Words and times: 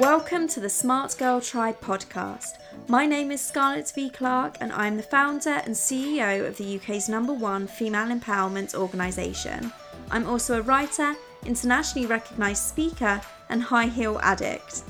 Welcome 0.00 0.46
to 0.48 0.60
the 0.60 0.68
Smart 0.68 1.16
Girl 1.16 1.40
Tribe 1.40 1.80
podcast. 1.80 2.58
My 2.86 3.06
name 3.06 3.30
is 3.30 3.40
Scarlett 3.40 3.90
V. 3.94 4.10
Clark, 4.10 4.58
and 4.60 4.70
I'm 4.70 4.98
the 4.98 5.02
founder 5.02 5.62
and 5.64 5.74
CEO 5.74 6.46
of 6.46 6.58
the 6.58 6.76
UK's 6.76 7.08
number 7.08 7.32
one 7.32 7.66
female 7.66 8.08
empowerment 8.08 8.74
organisation. 8.74 9.72
I'm 10.10 10.26
also 10.26 10.58
a 10.58 10.62
writer, 10.62 11.14
internationally 11.46 12.06
recognised 12.06 12.62
speaker, 12.62 13.22
and 13.48 13.62
high 13.62 13.86
heel 13.86 14.20
addict. 14.22 14.82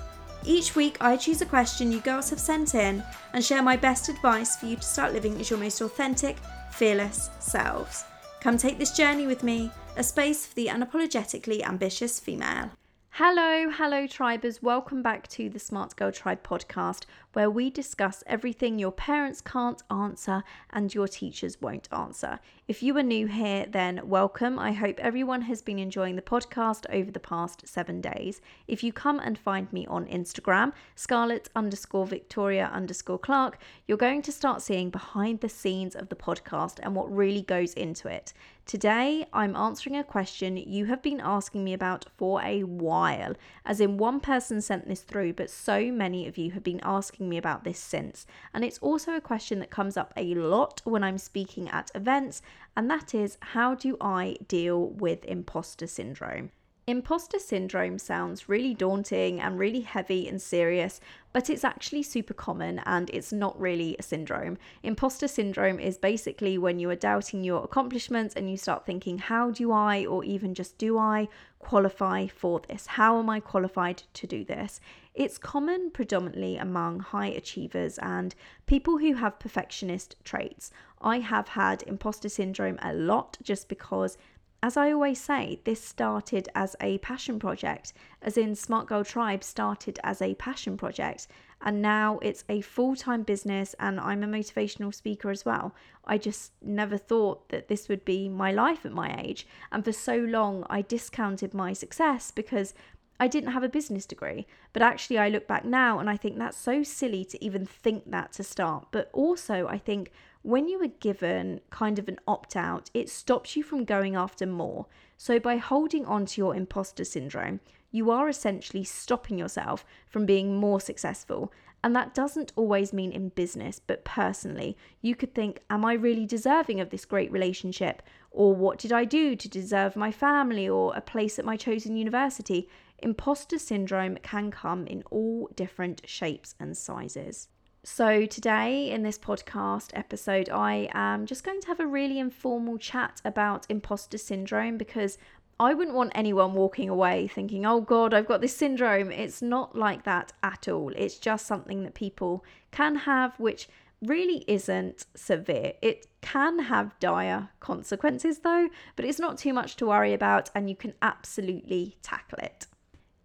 Each 0.45 0.75
week, 0.75 0.97
I 1.01 1.17
choose 1.17 1.41
a 1.41 1.47
question 1.47 1.93
you 1.93 2.01
girls 2.01 2.29
have 2.31 2.41
sent 2.41 2.75
in 2.75 3.05
and 3.33 3.45
share 3.45 3.63
my 3.63 3.77
best 3.77 4.09
advice 4.09 4.57
for 4.57 4.67
you 4.67 4.75
to 4.75 4.83
start 4.83 5.13
living 5.13 5.39
as 5.41 5.51
your 5.51 5.61
most 5.61 5.81
authentic, 5.83 6.37
fearless 6.73 7.31
selves. 7.39 8.05
Come 8.41 8.59
take 8.59 8.79
this 8.79 8.97
journey 8.97 9.29
with 9.29 9.45
me, 9.45 9.71
a 9.97 10.03
space 10.03 10.47
for 10.47 10.55
the 10.57 10.67
unapologetically 10.67 11.63
ambitious 11.63 12.19
female. 12.19 12.73
Hello, 13.19 13.71
hello, 13.71 14.07
tribers. 14.07 14.63
Welcome 14.63 15.01
back 15.01 15.27
to 15.29 15.49
the 15.49 15.59
Smart 15.59 15.97
Girl 15.97 16.13
Tribe 16.13 16.43
podcast, 16.43 17.07
where 17.37 17.51
we 17.51 17.69
discuss 17.69 18.25
everything 18.27 18.79
your 18.79 18.91
parents 18.91 19.43
can't 19.43 19.83
answer 19.91 20.43
and 20.71 20.95
your 20.95 21.07
teachers 21.07 21.61
won't 21.61 21.87
answer. 21.93 22.41
If 22.67 22.83
you 22.83 22.97
are 22.97 23.03
new 23.03 23.27
here, 23.27 23.67
then 23.69 24.01
welcome. 24.09 24.59
I 24.59 24.73
hope 24.73 24.99
everyone 25.01 25.43
has 25.43 25.61
been 25.61 25.79
enjoying 25.79 26.17
the 26.17 26.23
podcast 26.23 26.87
over 26.89 27.11
the 27.11 27.21
past 27.21 27.69
seven 27.69 28.01
days. 28.01 28.41
If 28.67 28.83
you 28.83 28.91
come 28.91 29.21
and 29.21 29.39
find 29.39 29.71
me 29.71 29.87
on 29.87 30.07
Instagram, 30.07 30.73
Scarlett 30.95 31.51
underscore 31.55 32.07
Victoria 32.07 32.71
underscore 32.73 33.19
Clark, 33.19 33.59
you're 33.87 33.99
going 33.99 34.23
to 34.23 34.33
start 34.33 34.63
seeing 34.63 34.89
behind 34.89 35.41
the 35.41 35.51
scenes 35.51 35.95
of 35.95 36.09
the 36.09 36.17
podcast 36.17 36.81
and 36.83 36.95
what 36.95 37.15
really 37.15 37.43
goes 37.43 37.75
into 37.75 38.09
it. 38.09 38.33
Today, 38.67 39.25
I'm 39.33 39.55
answering 39.55 39.95
a 39.95 40.03
question 40.03 40.57
you 40.57 40.87
have 40.87 41.01
been 41.01 41.21
asking 41.21 41.63
me 41.63 41.73
about 41.73 42.07
for 42.17 42.43
a 42.43 42.65
while. 42.65 43.35
As 43.65 43.81
in, 43.81 43.97
one 43.97 44.19
person 44.19 44.61
sent 44.61 44.89
this 44.89 45.03
through, 45.03 45.35
but 45.35 45.51
so 45.51 45.93
many 45.93 46.27
of 46.27 46.37
you 46.37 46.51
have 46.51 46.65
been 46.65 46.81
asking 46.83 47.26
me 47.29 47.37
about 47.37 47.65
this 47.65 47.79
since. 47.79 48.27
And 48.55 48.65
it's 48.65 48.79
also 48.79 49.15
a 49.15 49.21
question 49.21 49.59
that 49.61 49.71
comes 49.71 49.97
up 49.97 50.13
a 50.17 50.35
lot 50.35 50.83
when 50.85 51.05
I'm 51.05 51.19
speaking 51.19 51.69
at 51.69 51.91
events, 51.95 52.43
and 52.77 52.91
that 52.91 53.15
is 53.15 53.39
how 53.41 53.75
do 53.75 53.97
I 54.01 54.37
deal 54.49 54.89
with 54.89 55.25
imposter 55.25 55.87
syndrome? 55.87 56.51
Imposter 56.89 57.41
syndrome 57.41 57.99
sounds 57.99 58.49
really 58.49 58.73
daunting 58.73 59.41
and 59.41 59.59
really 59.59 59.81
heavy 59.81 60.29
and 60.29 60.41
serious, 60.41 61.01
but 61.33 61.51
it's 61.51 61.65
actually 61.65 62.05
super 62.05 62.33
common 62.33 62.79
and 62.87 63.11
it's 63.11 63.33
not 63.33 63.61
really 63.61 63.97
a 63.99 64.05
syndrome. 64.05 64.57
Imposter 64.85 65.27
syndrome 65.27 65.81
is 65.81 65.99
basically 65.99 66.57
when 66.57 66.79
you 66.79 66.89
are 66.89 66.95
doubting 66.95 67.43
your 67.43 67.65
accomplishments 67.65 68.37
and 68.37 68.49
you 68.49 68.57
start 68.57 68.87
thinking, 68.87 69.19
how 69.19 69.51
do 69.51 69.73
I, 69.73 70.07
or 70.07 70.23
even 70.23 70.55
just 70.55 70.79
do 70.79 70.97
I, 70.97 71.27
qualify 71.59 72.29
for 72.29 72.61
this? 72.61 72.87
How 72.87 73.19
am 73.19 73.29
I 73.29 73.41
qualified 73.41 74.05
to 74.15 74.29
do 74.29 74.45
this? 74.45 74.81
It's 75.13 75.39
common 75.39 75.91
predominantly 75.91 76.57
among 76.57 77.01
high 77.01 77.31
achievers 77.31 77.99
and 77.99 78.33
people 78.67 78.99
who 78.99 79.15
have 79.15 79.41
perfectionist 79.41 80.15
traits. 80.23 80.71
I 81.01 81.19
have 81.19 81.49
had 81.49 81.83
imposter 81.83 82.29
syndrome 82.29 82.79
a 82.81 82.95
lot 82.95 83.39
just 83.43 83.69
because 83.69 84.17
as 84.63 84.77
I 84.77 84.91
always 84.91 85.21
say, 85.21 85.61
this 85.65 85.83
started 85.83 86.49
as 86.55 86.77
a 86.81 86.99
passion 86.99 87.39
project, 87.39 87.93
as 88.23 88.37
in 88.37 88.55
Smart 88.55 88.87
Girl 88.87 89.05
Tribe 89.05 89.45
started 89.45 89.99
as 90.03 90.23
a 90.23 90.35
passion 90.35 90.77
project, 90.77 91.29
and 91.63 91.81
now 91.81 92.19
it's 92.21 92.45
a 92.49 92.61
full 92.61 92.97
time 92.97 93.23
business, 93.23 93.75
and 93.79 94.01
I'm 94.01 94.23
a 94.23 94.27
motivational 94.27 94.95
speaker 94.95 95.31
as 95.31 95.45
well. 95.45 95.75
I 96.05 96.19
just 96.19 96.53
never 96.63 96.97
thought 96.97 97.49
that 97.51 97.69
this 97.69 97.89
would 97.89 98.05
be 98.05 98.29
my 98.29 98.53
life 98.53 98.85
at 98.85 98.93
my 98.93 99.15
age, 99.21 99.47
and 99.71 99.85
for 99.85 99.93
so 99.93 100.17
long 100.17 100.65
I 100.69 100.83
discounted 100.83 101.55
my 101.55 101.73
success 101.73 102.31
because 102.31 102.75
I 103.19 103.29
didn't 103.29 103.53
have 103.53 103.63
a 103.63 103.69
business 103.69 104.07
degree. 104.07 104.47
But 104.73 104.83
actually, 104.83 105.19
I 105.19 105.29
look 105.29 105.47
back 105.47 105.65
now 105.65 105.99
and 105.99 106.11
I 106.11 106.17
think 106.17 106.39
that's 106.39 106.57
so 106.57 106.83
silly 106.83 107.25
to 107.27 107.45
even 107.45 107.65
think 107.65 108.11
that 108.11 108.33
to 108.33 108.45
start. 108.45 108.89
But 108.91 109.09
also, 109.13 109.67
I 109.67 109.79
think 109.79 110.13
when 110.47 110.69
you 110.69 110.81
are 110.81 111.01
given 111.01 111.61
kind 111.71 111.99
of 111.99 112.07
an 112.07 112.21
opt 112.29 112.55
out, 112.55 112.89
it 112.95 113.11
stops 113.11 113.57
you 113.57 113.65
from 113.65 113.85
going 113.85 114.15
after 114.15 114.47
more. 114.47 114.87
So, 115.17 115.41
by 115.41 115.57
holding 115.57 116.07
on 116.07 116.25
to 116.27 116.41
your 116.41 116.55
imposter 116.55 117.05
syndrome, 117.05 117.59
you 117.91 118.13
are 118.13 118.29
essentially 118.29 118.85
stopping 118.85 119.41
yourself 119.41 119.85
from 120.07 120.25
being 120.25 120.55
more 120.57 120.81
successful. 120.81 121.53
And 121.83 121.97
that 121.97 122.15
doesn't 122.15 122.53
always 122.55 122.93
mean 122.93 123.11
in 123.11 123.31
business, 123.31 123.81
but 123.85 124.05
personally. 124.05 124.77
You 125.03 125.17
could 125.17 125.35
think, 125.35 125.63
Am 125.69 125.85
I 125.85 125.95
really 125.95 126.27
deserving 126.27 126.79
of 126.79 126.91
this 126.91 127.05
great 127.05 127.33
relationship? 127.33 128.01
Or 128.31 128.55
what 128.55 128.79
did 128.79 128.93
I 128.93 129.05
do 129.05 129.35
to 129.35 129.49
deserve 129.49 129.97
my 129.97 130.13
family 130.13 130.69
or 130.69 130.95
a 130.95 131.01
place 131.01 131.41
at 131.41 131.45
my 131.45 131.57
chosen 131.57 131.97
university? 131.97 132.69
Imposter 132.99 133.59
syndrome 133.59 134.17
can 134.23 134.53
come 134.53 134.87
in 134.87 135.03
all 135.11 135.51
different 135.57 136.03
shapes 136.05 136.55
and 136.61 136.77
sizes. 136.77 137.49
So, 137.89 138.27
today 138.27 138.91
in 138.91 139.05
this 139.05 139.17
podcast 139.17 139.91
episode, 139.95 140.51
I 140.51 140.91
am 140.93 141.25
just 141.25 141.45
going 141.45 141.61
to 141.61 141.69
have 141.69 141.79
a 141.79 141.87
really 141.87 142.19
informal 142.19 142.79
chat 142.79 143.23
about 143.25 143.65
imposter 143.69 144.19
syndrome 144.19 144.77
because 144.77 145.19
I 145.61 145.73
wouldn't 145.73 145.97
want 145.97 146.11
anyone 146.13 146.55
walking 146.55 146.89
away 146.89 147.29
thinking, 147.29 147.65
oh 147.65 147.81
God, 147.81 148.13
I've 148.13 148.27
got 148.27 148.41
this 148.41 148.57
syndrome. 148.57 149.13
It's 149.13 149.41
not 149.41 149.79
like 149.79 150.03
that 150.03 150.33
at 150.43 150.67
all. 150.67 150.93
It's 150.97 151.17
just 151.17 151.47
something 151.47 151.85
that 151.85 151.95
people 151.95 152.45
can 152.73 152.97
have, 152.97 153.39
which 153.39 153.69
really 154.03 154.45
isn't 154.49 155.07
severe. 155.15 155.75
It 155.81 156.09
can 156.23 156.59
have 156.59 156.99
dire 156.99 157.51
consequences 157.61 158.41
though, 158.41 158.69
but 158.97 159.05
it's 159.05 159.21
not 159.21 159.39
too 159.39 159.53
much 159.53 159.77
to 159.77 159.87
worry 159.87 160.13
about 160.13 160.51
and 160.57 160.69
you 160.69 160.75
can 160.75 160.95
absolutely 161.03 161.97
tackle 162.03 162.39
it 162.39 162.67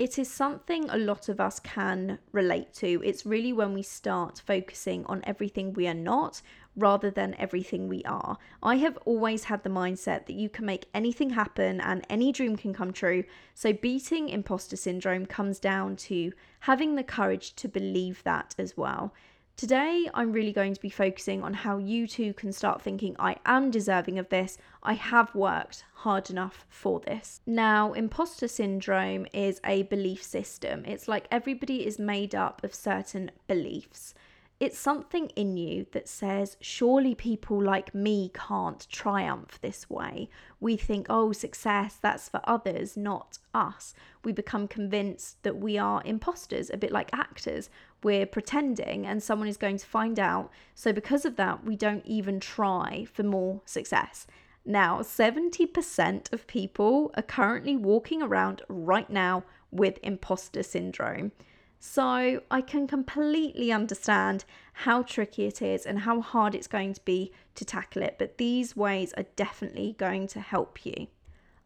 it 0.02 0.18
is 0.18 0.28
something 0.28 0.90
a 0.90 0.98
lot 0.98 1.30
of 1.30 1.40
us 1.40 1.60
can 1.60 2.18
relate 2.32 2.74
to. 2.74 3.04
It's 3.06 3.24
really 3.24 3.54
when 3.54 3.72
we 3.76 3.84
start 3.84 4.42
focusing 4.44 5.06
on 5.06 5.22
everything 5.28 5.74
we 5.74 5.88
are 5.88 5.94
not 5.94 6.42
rather 6.76 7.12
than 7.12 7.36
everything 7.38 7.88
we 7.88 8.02
are. 8.06 8.40
I 8.64 8.78
have 8.78 8.98
always 9.06 9.44
had 9.44 9.62
the 9.62 9.70
mindset 9.70 10.26
that 10.26 10.34
you 10.34 10.50
can 10.50 10.66
make 10.66 10.88
anything 10.96 11.30
happen 11.30 11.80
and 11.80 12.04
any 12.10 12.32
dream 12.32 12.56
can 12.56 12.74
come 12.74 12.92
true. 12.92 13.26
So, 13.54 13.74
beating 13.74 14.28
imposter 14.28 14.76
syndrome 14.76 15.28
comes 15.28 15.60
down 15.60 15.98
to 15.98 16.32
having 16.62 16.96
the 16.96 17.04
courage 17.04 17.56
to 17.58 17.68
believe 17.68 18.24
that 18.24 18.56
as 18.58 18.76
well. 18.76 19.14
Today, 19.58 20.10
I'm 20.14 20.32
really 20.32 20.54
going 20.54 20.74
to 20.74 20.82
be 20.82 20.90
focusing 20.90 21.44
on 21.44 21.54
how 21.54 21.78
you 21.78 22.08
too 22.08 22.34
can 22.34 22.52
start 22.52 22.82
thinking, 22.82 23.16
I 23.20 23.36
am 23.46 23.70
deserving 23.70 24.18
of 24.18 24.30
this. 24.30 24.58
I 24.82 24.94
have 24.94 25.36
worked 25.36 25.86
hard 25.94 26.32
enough 26.32 26.66
for 26.68 27.00
this. 27.00 27.42
Now, 27.46 27.94
imposter 27.94 28.48
syndrome 28.48 29.28
is 29.34 29.62
a 29.64 29.84
belief 29.84 30.24
system. 30.24 30.84
It's 30.86 31.08
like 31.08 31.28
everybody 31.30 31.86
is 31.86 32.00
made 32.00 32.34
up 32.34 32.64
of 32.64 32.74
certain 32.74 33.30
beliefs. 33.48 34.16
It's 34.60 34.78
something 34.78 35.30
in 35.30 35.58
you 35.58 35.88
that 35.92 36.08
says, 36.08 36.56
surely 36.62 37.16
people 37.16 37.60
like 37.60 37.96
me 37.96 38.30
can't 38.34 38.88
triumph 38.92 39.60
this 39.60 39.90
way. 39.90 40.30
We 40.60 40.78
think, 40.78 41.08
oh, 41.10 41.32
success, 41.32 41.98
that's 42.00 42.30
for 42.30 42.42
others, 42.44 42.96
not 42.96 43.40
us. 43.56 43.96
We 44.24 44.32
become 44.32 44.68
convinced 44.68 45.42
that 45.42 45.58
we 45.58 45.80
are 45.80 46.04
imposters, 46.06 46.70
a 46.70 46.78
bit 46.78 46.92
like 46.92 47.10
actors. 47.12 47.72
We're 48.04 48.26
pretending 48.26 49.06
and 49.06 49.22
someone 49.22 49.48
is 49.48 49.58
going 49.58 49.78
to 49.78 49.86
find 49.86 50.20
out. 50.20 50.52
So, 50.74 50.92
because 50.92 51.26
of 51.26 51.36
that, 51.36 51.64
we 51.64 51.76
don't 51.76 52.06
even 52.06 52.40
try 52.40 53.06
for 53.06 53.24
more 53.24 53.62
success. 53.66 54.28
Now, 54.66 55.00
70% 55.00 56.32
of 56.32 56.48
people 56.48 57.12
are 57.16 57.24
currently 57.24 57.76
walking 57.76 58.22
around 58.22 58.62
right 58.68 59.10
now 59.10 59.44
with 59.72 59.98
imposter 60.04 60.62
syndrome. 60.62 61.32
So 61.80 62.44
I 62.52 62.62
can 62.62 62.86
completely 62.86 63.72
understand 63.72 64.46
how 64.74 65.02
tricky 65.02 65.48
it 65.48 65.64
is 65.64 65.88
and 65.88 66.02
how 66.02 66.22
hard 66.22 66.54
it's 66.54 66.68
going 66.68 66.94
to 66.94 67.02
be 67.02 67.32
to 67.56 67.66
tackle 67.66 68.04
it, 68.04 68.18
but 68.20 68.38
these 68.38 68.76
ways 68.76 69.14
are 69.18 69.26
definitely 69.36 69.96
going 69.98 70.28
to 70.28 70.40
help 70.42 70.86
you. 70.86 71.08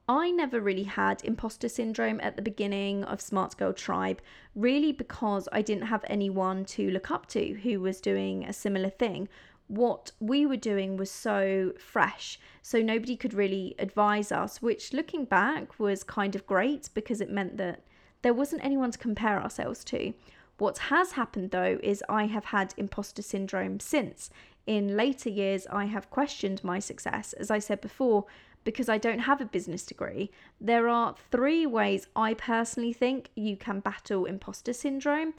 I 0.08 0.30
never 0.30 0.60
really 0.60 0.84
had 0.84 1.24
imposter 1.24 1.68
syndrome 1.68 2.20
at 2.22 2.36
the 2.36 2.44
beginning 2.44 3.04
of 3.06 3.22
Smart 3.22 3.58
Girl 3.58 3.74
Tribe, 3.74 4.22
really 4.54 4.92
because 4.92 5.50
I 5.52 5.64
didn't 5.64 5.88
have 5.88 6.06
anyone 6.08 6.64
to 6.66 6.92
look 6.92 7.10
up 7.10 7.26
to 7.30 7.54
who 7.64 7.80
was 7.80 8.02
doing 8.02 8.46
a 8.46 8.54
similar 8.54 8.90
thing. 8.90 9.28
What 9.68 10.12
we 10.20 10.46
were 10.46 10.58
doing 10.58 10.96
was 10.96 11.10
so 11.10 11.74
fresh, 11.80 12.40
so 12.62 12.84
nobody 12.84 13.16
could 13.16 13.34
really 13.34 13.74
advise 13.80 14.32
us, 14.32 14.62
which 14.62 14.94
looking 14.94 15.26
back 15.26 15.80
was 15.80 16.04
kind 16.04 16.36
of 16.36 16.46
great 16.46 16.92
because 16.94 17.20
it 17.20 17.32
meant 17.32 17.58
that 17.58 17.82
there 18.22 18.34
wasn't 18.34 18.64
anyone 18.64 18.92
to 18.92 19.00
compare 19.00 19.42
ourselves 19.42 19.84
to. 19.86 20.14
What 20.60 20.78
has 20.78 21.14
happened 21.14 21.50
though 21.50 21.80
is 21.82 22.04
I 22.08 22.28
have 22.28 22.46
had 22.46 22.76
imposter 22.78 23.24
syndrome 23.24 23.80
since. 23.80 24.30
In 24.66 24.98
later 24.98 25.30
years, 25.30 25.68
I 25.72 25.86
have 25.86 26.10
questioned 26.10 26.64
my 26.64 26.80
success, 26.80 27.34
as 27.34 27.52
I 27.52 27.60
said 27.60 27.82
before, 27.82 28.26
because 28.64 28.90
I 28.90 28.98
don't 28.98 29.20
have 29.20 29.42
a 29.42 29.46
business 29.46 29.86
degree. 29.86 30.32
There 30.60 30.90
are 30.90 31.16
three 31.32 31.66
ways 31.66 32.08
I 32.16 32.34
personally 32.34 32.94
think 32.94 33.30
you 33.36 33.58
can 33.58 33.80
battle 33.80 34.26
imposter 34.26 34.74
syndrome 34.74 35.34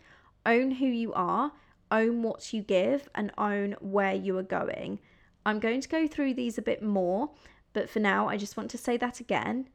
own 0.46 0.70
who 0.70 0.86
you 0.86 1.12
are, 1.12 1.52
own 1.90 2.22
what 2.22 2.52
you 2.52 2.62
give, 2.62 3.08
and 3.14 3.32
own 3.36 3.74
where 3.80 4.14
you 4.14 4.38
are 4.38 4.42
going. 4.42 5.00
I'm 5.44 5.60
going 5.60 5.80
to 5.80 5.88
go 5.88 6.06
through 6.06 6.34
these 6.34 6.56
a 6.56 6.62
bit 6.62 6.82
more, 6.82 7.30
but 7.72 7.90
for 7.90 7.98
now, 7.98 8.28
I 8.28 8.36
just 8.36 8.56
want 8.56 8.70
to 8.70 8.78
say 8.78 8.96
that 8.96 9.20
again. 9.20 9.68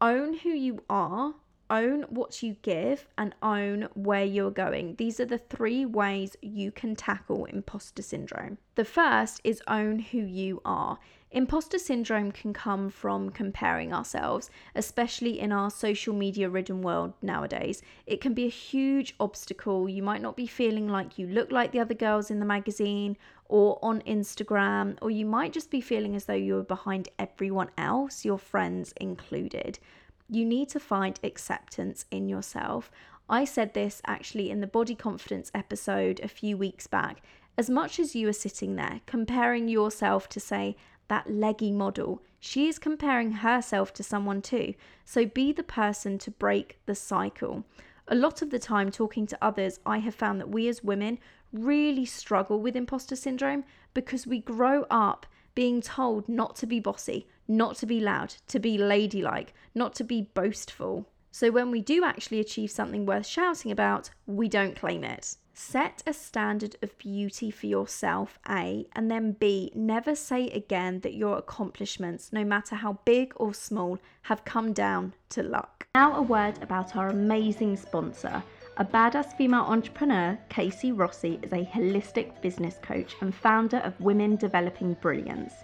Own 0.00 0.34
who 0.34 0.50
you 0.50 0.84
are, 0.88 1.34
own 1.70 2.02
what 2.04 2.42
you 2.42 2.56
give, 2.62 3.06
and 3.16 3.34
own 3.42 3.88
where 3.94 4.24
you're 4.24 4.50
going. 4.50 4.96
These 4.96 5.20
are 5.20 5.26
the 5.26 5.38
three 5.38 5.84
ways 5.84 6.36
you 6.40 6.70
can 6.70 6.94
tackle 6.94 7.44
imposter 7.46 8.02
syndrome. 8.02 8.58
The 8.74 8.84
first 8.84 9.40
is 9.44 9.62
own 9.66 9.98
who 9.98 10.18
you 10.18 10.60
are. 10.64 10.98
Imposter 11.32 11.78
syndrome 11.78 12.30
can 12.30 12.52
come 12.52 12.88
from 12.88 13.30
comparing 13.30 13.92
ourselves, 13.92 14.48
especially 14.74 15.40
in 15.40 15.52
our 15.52 15.70
social 15.70 16.14
media 16.14 16.48
ridden 16.48 16.82
world 16.82 17.14
nowadays. 17.20 17.82
It 18.06 18.20
can 18.20 18.32
be 18.32 18.46
a 18.46 18.50
huge 18.50 19.14
obstacle. 19.18 19.88
You 19.88 20.02
might 20.02 20.22
not 20.22 20.36
be 20.36 20.46
feeling 20.46 20.88
like 20.88 21.18
you 21.18 21.26
look 21.26 21.50
like 21.50 21.72
the 21.72 21.80
other 21.80 21.94
girls 21.94 22.30
in 22.30 22.38
the 22.38 22.46
magazine 22.46 23.16
or 23.48 23.78
on 23.82 24.02
Instagram, 24.02 24.96
or 25.02 25.10
you 25.10 25.26
might 25.26 25.52
just 25.52 25.70
be 25.70 25.80
feeling 25.80 26.16
as 26.16 26.24
though 26.24 26.32
you're 26.34 26.62
behind 26.62 27.08
everyone 27.18 27.70
else, 27.76 28.24
your 28.24 28.38
friends 28.38 28.94
included. 29.00 29.78
You 30.28 30.44
need 30.44 30.68
to 30.70 30.80
find 30.80 31.20
acceptance 31.22 32.04
in 32.10 32.28
yourself. 32.28 32.90
I 33.28 33.44
said 33.44 33.74
this 33.74 34.02
actually 34.06 34.50
in 34.50 34.60
the 34.60 34.66
body 34.66 34.94
confidence 34.94 35.50
episode 35.54 36.20
a 36.22 36.28
few 36.28 36.56
weeks 36.56 36.86
back. 36.86 37.22
As 37.58 37.70
much 37.70 37.98
as 37.98 38.14
you 38.14 38.28
are 38.28 38.32
sitting 38.32 38.76
there 38.76 39.00
comparing 39.06 39.68
yourself 39.68 40.28
to, 40.30 40.40
say, 40.40 40.76
that 41.08 41.30
leggy 41.30 41.70
model, 41.70 42.22
she 42.40 42.68
is 42.68 42.78
comparing 42.78 43.32
herself 43.32 43.92
to 43.94 44.02
someone 44.02 44.42
too. 44.42 44.74
So 45.04 45.26
be 45.26 45.52
the 45.52 45.62
person 45.62 46.18
to 46.18 46.30
break 46.30 46.78
the 46.86 46.94
cycle. 46.94 47.64
A 48.08 48.14
lot 48.14 48.42
of 48.42 48.50
the 48.50 48.58
time, 48.58 48.90
talking 48.90 49.26
to 49.28 49.38
others, 49.40 49.80
I 49.86 49.98
have 49.98 50.14
found 50.14 50.40
that 50.40 50.50
we 50.50 50.68
as 50.68 50.84
women 50.84 51.18
really 51.52 52.04
struggle 52.04 52.60
with 52.60 52.76
imposter 52.76 53.16
syndrome 53.16 53.64
because 53.94 54.26
we 54.26 54.40
grow 54.40 54.84
up 54.90 55.26
being 55.54 55.80
told 55.80 56.28
not 56.28 56.54
to 56.56 56.66
be 56.66 56.78
bossy, 56.78 57.26
not 57.48 57.76
to 57.76 57.86
be 57.86 58.00
loud, 58.00 58.34
to 58.48 58.58
be 58.58 58.78
ladylike, 58.78 59.54
not 59.74 59.94
to 59.94 60.04
be 60.04 60.28
boastful. 60.34 61.08
So 61.30 61.50
when 61.50 61.70
we 61.70 61.80
do 61.82 62.04
actually 62.04 62.40
achieve 62.40 62.70
something 62.70 63.04
worth 63.04 63.26
shouting 63.26 63.70
about, 63.70 64.10
we 64.26 64.48
don't 64.48 64.74
claim 64.74 65.04
it. 65.04 65.36
Set 65.52 66.02
a 66.06 66.12
standard 66.12 66.76
of 66.82 66.96
beauty 66.98 67.50
for 67.50 67.66
yourself, 67.66 68.38
A, 68.48 68.86
and 68.94 69.10
then 69.10 69.32
B, 69.32 69.72
never 69.74 70.14
say 70.14 70.48
again 70.48 71.00
that 71.00 71.14
your 71.14 71.38
accomplishments, 71.38 72.30
no 72.30 72.44
matter 72.44 72.74
how 72.74 72.98
big 73.06 73.32
or 73.36 73.54
small, 73.54 73.98
have 74.22 74.44
come 74.44 74.74
down 74.74 75.14
to 75.30 75.42
luck. 75.42 75.86
Now, 75.94 76.14
a 76.16 76.22
word 76.22 76.62
about 76.62 76.94
our 76.94 77.08
amazing 77.08 77.76
sponsor. 77.76 78.42
A 78.76 78.84
badass 78.84 79.34
female 79.38 79.62
entrepreneur, 79.62 80.38
Casey 80.50 80.92
Rossi, 80.92 81.38
is 81.42 81.52
a 81.52 81.64
holistic 81.64 82.42
business 82.42 82.76
coach 82.82 83.16
and 83.22 83.34
founder 83.34 83.78
of 83.78 83.98
Women 83.98 84.36
Developing 84.36 84.92
Brilliance. 85.00 85.54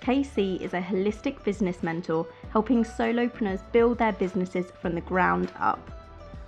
Casey 0.00 0.56
is 0.56 0.72
a 0.72 0.80
holistic 0.80 1.44
business 1.44 1.82
mentor 1.82 2.26
helping 2.50 2.84
solopreneurs 2.84 3.60
build 3.70 3.98
their 3.98 4.12
businesses 4.12 4.66
from 4.80 4.94
the 4.94 5.02
ground 5.02 5.52
up. 5.58 5.90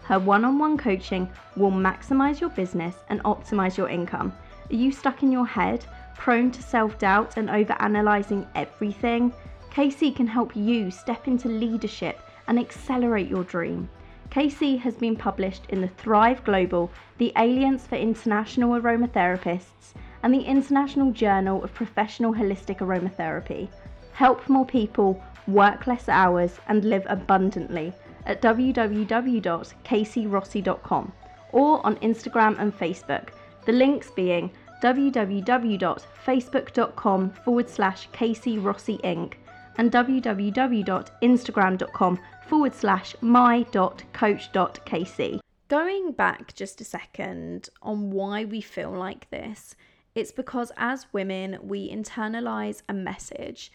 Her 0.04 0.18
one 0.18 0.44
on 0.44 0.58
one 0.58 0.78
coaching 0.78 1.30
will 1.54 1.70
maximize 1.70 2.40
your 2.40 2.50
business 2.50 2.96
and 3.10 3.22
optimize 3.24 3.76
your 3.76 3.88
income. 3.88 4.32
Are 4.70 4.74
you 4.74 4.90
stuck 4.90 5.22
in 5.22 5.30
your 5.30 5.46
head, 5.46 5.84
prone 6.16 6.50
to 6.50 6.62
self 6.62 6.98
doubt 6.98 7.36
and 7.36 7.50
over 7.50 7.76
analyzing 7.78 8.46
everything? 8.54 9.32
Casey 9.70 10.10
can 10.10 10.26
help 10.26 10.56
you 10.56 10.90
step 10.90 11.28
into 11.28 11.48
leadership 11.48 12.20
and 12.48 12.58
accelerate 12.58 13.28
your 13.28 13.44
dream. 13.44 13.88
Casey 14.30 14.78
has 14.78 14.94
been 14.94 15.14
published 15.14 15.66
in 15.68 15.82
the 15.82 15.88
Thrive 15.88 16.42
Global, 16.42 16.90
the 17.18 17.32
Alliance 17.36 17.86
for 17.86 17.96
International 17.96 18.80
Aromatherapists, 18.80 19.92
and 20.22 20.32
the 20.32 20.42
International 20.42 21.10
Journal 21.10 21.64
of 21.64 21.74
Professional 21.74 22.32
Holistic 22.32 22.78
Aromatherapy. 22.78 23.68
Help 24.12 24.48
more 24.48 24.66
people 24.66 25.20
work 25.46 25.86
less 25.86 26.08
hours 26.08 26.58
and 26.68 26.84
live 26.84 27.06
abundantly 27.08 27.92
at 28.26 28.42
www.caseyrossi.com 28.42 31.12
or 31.52 31.86
on 31.86 31.96
Instagram 31.96 32.58
and 32.58 32.78
Facebook. 32.78 33.28
The 33.64 33.72
links 33.72 34.10
being 34.10 34.50
www.facebook.com 34.82 37.30
forward 37.44 37.70
slash 37.70 38.08
Casey 38.12 38.56
Inc. 38.56 39.34
and 39.76 39.92
www.instagram.com 39.92 42.18
forward 42.48 42.74
slash 42.74 43.14
my.coach.kc. 43.20 45.38
Going 45.68 46.10
back 46.12 46.54
just 46.54 46.80
a 46.80 46.84
second 46.84 47.68
on 47.80 48.10
why 48.10 48.44
we 48.44 48.60
feel 48.60 48.90
like 48.90 49.30
this, 49.30 49.76
it's 50.14 50.32
because 50.32 50.72
as 50.76 51.06
women, 51.12 51.58
we 51.62 51.90
internalize 51.90 52.82
a 52.88 52.94
message 52.94 53.72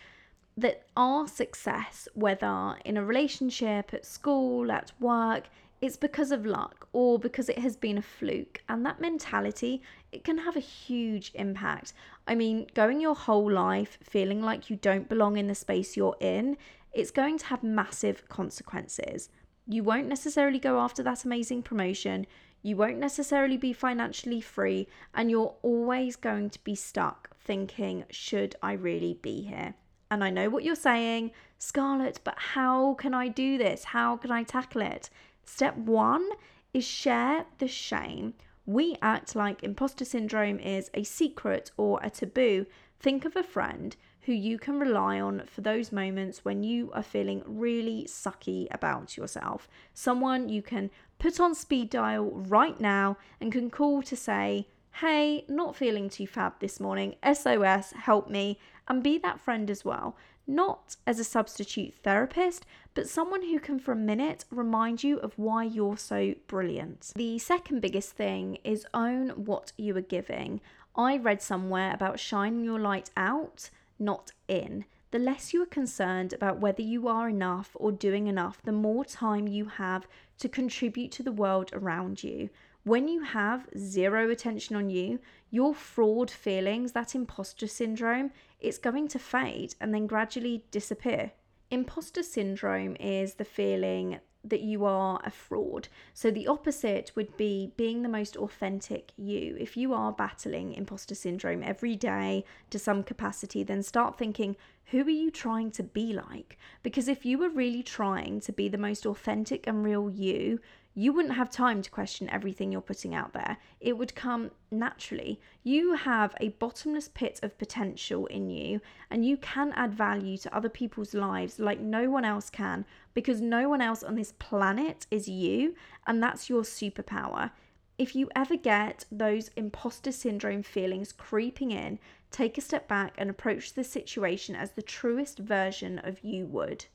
that 0.56 0.84
our 0.96 1.28
success, 1.28 2.08
whether 2.14 2.76
in 2.84 2.98
a 2.98 3.06
relationship, 3.06 3.94
at 3.94 4.06
school, 4.06 4.72
at 4.72 4.92
work, 5.00 5.50
it's 5.82 5.98
because 5.98 6.32
of 6.32 6.46
luck 6.46 6.88
or 6.92 7.20
because 7.20 7.50
it 7.50 7.60
has 7.60 7.76
been 7.76 7.98
a 7.98 8.02
fluke. 8.02 8.62
And 8.68 8.84
that 8.86 9.00
mentality, 9.00 9.84
it 10.12 10.24
can 10.24 10.40
have 10.40 10.56
a 10.56 10.62
huge 10.62 11.32
impact. 11.36 11.94
I 12.28 12.34
mean, 12.34 12.68
going 12.74 13.00
your 13.00 13.16
whole 13.16 13.52
life 13.52 14.00
feeling 14.02 14.42
like 14.42 14.70
you 14.70 14.76
don't 14.78 15.08
belong 15.08 15.38
in 15.38 15.48
the 15.48 15.56
space 15.56 15.96
you're 15.96 16.18
in, 16.20 16.58
it's 16.94 17.12
going 17.12 17.38
to 17.38 17.46
have 17.46 17.62
massive 17.62 18.28
consequences. 18.28 19.30
You 19.68 19.84
won't 19.84 20.08
necessarily 20.08 20.60
go 20.60 20.80
after 20.80 21.04
that 21.04 21.26
amazing 21.26 21.62
promotion. 21.62 22.26
You 22.68 22.76
won't 22.76 22.98
necessarily 22.98 23.56
be 23.56 23.72
financially 23.72 24.42
free, 24.42 24.90
and 25.14 25.32
you're 25.32 25.56
always 25.62 26.18
going 26.18 26.50
to 26.50 26.62
be 26.66 26.76
stuck 26.76 27.30
thinking, 27.40 28.04
should 28.10 28.58
I 28.62 28.74
really 28.74 29.14
be 29.22 29.44
here? 29.44 29.76
And 30.12 30.22
I 30.22 30.32
know 30.32 30.50
what 30.50 30.66
you're 30.66 30.76
saying, 30.76 31.32
Scarlett, 31.58 32.20
but 32.26 32.36
how 32.38 32.96
can 32.96 33.14
I 33.14 33.30
do 33.30 33.58
this? 33.58 33.86
How 33.86 34.18
can 34.18 34.34
I 34.34 34.44
tackle 34.44 34.82
it? 34.82 35.10
Step 35.46 35.78
one 35.78 36.28
is 36.74 36.84
share 36.84 37.46
the 37.60 37.70
shame. 37.70 38.34
We 38.66 38.98
act 39.02 39.34
like 39.34 39.64
imposter 39.64 40.04
syndrome 40.04 40.60
is 40.60 40.92
a 40.94 41.06
secret 41.06 41.72
or 41.78 42.02
a 42.04 42.10
taboo. 42.10 42.66
Think 43.00 43.24
of 43.24 43.38
a 43.38 43.44
friend 43.44 43.96
who 44.28 44.34
you 44.34 44.60
can 44.60 44.78
rely 44.78 45.22
on 45.22 45.42
for 45.46 45.62
those 45.62 45.94
moments 45.94 46.44
when 46.44 46.62
you 46.62 46.92
are 46.92 47.02
feeling 47.02 47.42
really 47.48 48.06
sucky 48.10 48.68
about 48.72 49.16
yourself. 49.16 49.70
Someone 49.94 50.50
you 50.50 50.62
can 50.62 50.92
put 51.18 51.40
on 51.40 51.56
speed 51.56 51.90
dial 51.90 52.32
right 52.32 52.78
now 52.78 53.16
and 53.40 53.54
can 53.54 53.70
call 53.70 54.04
to 54.04 54.18
say, 54.18 54.68
Hey, 55.00 55.46
not 55.48 55.78
feeling 55.78 56.10
too 56.10 56.28
fab 56.28 56.60
this 56.60 56.78
morning. 56.78 57.16
SOS, 57.24 57.94
help 57.94 58.30
me 58.30 58.60
and 58.90 59.02
be 59.02 59.18
that 59.20 59.40
friend 59.40 59.72
as 59.72 59.86
well. 59.86 60.18
Not 60.46 60.98
as 61.06 61.20
a 61.20 61.24
substitute 61.24 61.94
therapist, 62.04 62.66
but 62.96 63.08
someone 63.08 63.44
who 63.44 63.60
can, 63.60 63.80
for 63.80 63.94
a 63.94 63.96
minute, 63.96 64.44
remind 64.52 65.06
you 65.06 65.20
of 65.20 65.40
why 65.40 65.64
you're 65.64 65.98
so 65.98 66.34
brilliant. 66.48 67.14
The 67.16 67.40
second 67.40 67.80
biggest 67.82 68.12
thing 68.12 68.58
is 68.66 68.86
own 68.94 69.30
what 69.46 69.72
you 69.78 69.96
are 69.96 70.02
giving. 70.02 70.60
I 70.98 71.16
read 71.16 71.42
somewhere 71.42 71.94
about 71.94 72.20
shining 72.20 72.66
your 72.66 72.80
light 72.80 73.10
out, 73.16 73.70
not 74.00 74.32
in. 74.48 74.86
The 75.12 75.20
less 75.20 75.54
you 75.54 75.64
are 75.64 75.68
concerned 75.68 76.34
about 76.34 76.60
whether 76.60 76.82
you 76.82 77.08
are 77.08 77.30
enough 77.30 77.72
or 77.76 77.92
doing 77.92 78.28
enough, 78.28 78.62
the 78.62 78.72
more 78.72 79.06
time 79.06 79.48
you 79.48 79.66
have 79.66 80.06
to 80.40 80.50
contribute 80.50 81.12
to 81.14 81.24
the 81.24 81.32
world 81.32 81.70
around 81.74 82.24
you. 82.24 82.50
When 82.84 83.08
you 83.08 83.22
have 83.24 83.68
zero 83.78 84.30
attention 84.30 84.76
on 84.76 84.90
you, 84.90 85.20
your 85.50 85.74
fraud 85.74 86.30
feelings, 86.30 86.92
that 86.92 87.16
imposter 87.16 87.68
syndrome, 87.68 88.32
it's 88.60 88.78
going 88.78 89.08
to 89.10 89.20
fade 89.20 89.76
and 89.80 89.94
then 89.94 90.08
gradually 90.08 90.64
disappear. 90.72 91.32
Imposter 91.70 92.24
syndrome 92.24 92.96
is 92.98 93.34
the 93.34 93.46
feeling 93.46 94.20
that 94.50 94.62
you 94.62 94.86
are 94.86 95.22
a 95.24 95.32
fraud. 95.32 95.88
So 96.14 96.32
the 96.32 96.48
opposite 96.48 97.12
would 97.16 97.36
be 97.38 97.72
being 97.78 98.02
the 98.02 98.10
most 98.10 98.36
authentic 98.38 99.12
you. 99.18 99.56
If 99.60 99.78
you 99.78 99.94
are 99.94 100.12
battling 100.12 100.74
imposter 100.74 101.16
syndrome 101.16 101.64
every 101.64 101.96
day 101.96 102.44
to 102.70 102.80
some 102.80 103.04
capacity, 103.04 103.64
then 103.64 103.84
start 103.84 104.18
thinking, 104.18 104.56
who 104.92 105.02
are 105.02 105.10
you 105.10 105.32
trying 105.32 105.72
to 105.72 105.84
be 105.84 106.14
like? 106.14 106.58
Because 106.82 107.08
if 107.08 107.26
you 107.26 107.38
were 107.38 107.50
really 107.50 107.84
trying 107.84 108.40
to 108.42 108.54
be 108.54 108.70
the 108.70 108.78
most 108.78 109.06
authentic 109.06 109.68
and 109.68 109.84
real 109.84 110.10
you, 110.10 110.60
you 110.98 111.14
wouldn't 111.14 111.36
have 111.36 111.52
time 111.52 111.84
to 111.84 111.92
question 111.92 112.28
everything 112.28 112.72
you're 112.72 112.82
putting 112.82 113.14
out 113.14 113.32
there. 113.32 113.58
It 113.80 114.00
would 114.00 114.16
come 114.16 114.50
naturally. 114.72 115.40
You 115.64 115.94
have 115.94 116.34
a 116.42 116.50
bottomless 116.50 117.08
pit 117.08 117.40
of 117.44 117.56
potential 117.60 118.26
in 118.26 118.50
you, 118.50 118.82
and 119.12 119.24
you 119.24 119.38
can 119.38 119.74
add 119.74 119.94
value 119.94 120.40
to 120.40 120.56
other 120.56 120.70
people's 120.70 121.14
lives 121.14 121.60
like 121.60 121.80
no 121.80 122.10
one 122.10 122.26
else 122.26 122.50
can 122.50 122.84
because 123.14 123.40
no 123.40 123.70
one 123.70 123.80
else 123.80 124.02
on 124.02 124.16
this 124.16 124.34
planet 124.40 125.06
is 125.12 125.30
you, 125.30 125.76
and 126.08 126.22
that's 126.24 126.50
your 126.50 126.64
superpower. 126.64 127.52
If 128.00 128.16
you 128.16 128.28
ever 128.36 128.58
get 128.58 129.06
those 129.12 129.52
imposter 129.56 130.12
syndrome 130.12 130.64
feelings 130.64 131.14
creeping 131.14 131.70
in, 131.70 132.00
take 132.32 132.58
a 132.58 132.62
step 132.62 132.88
back 132.88 133.14
and 133.20 133.30
approach 133.30 133.74
the 133.74 133.84
situation 133.84 134.56
as 134.56 134.72
the 134.72 134.82
truest 134.82 135.38
version 135.38 136.00
of 136.00 136.24
you 136.24 136.48
would. 136.48 136.86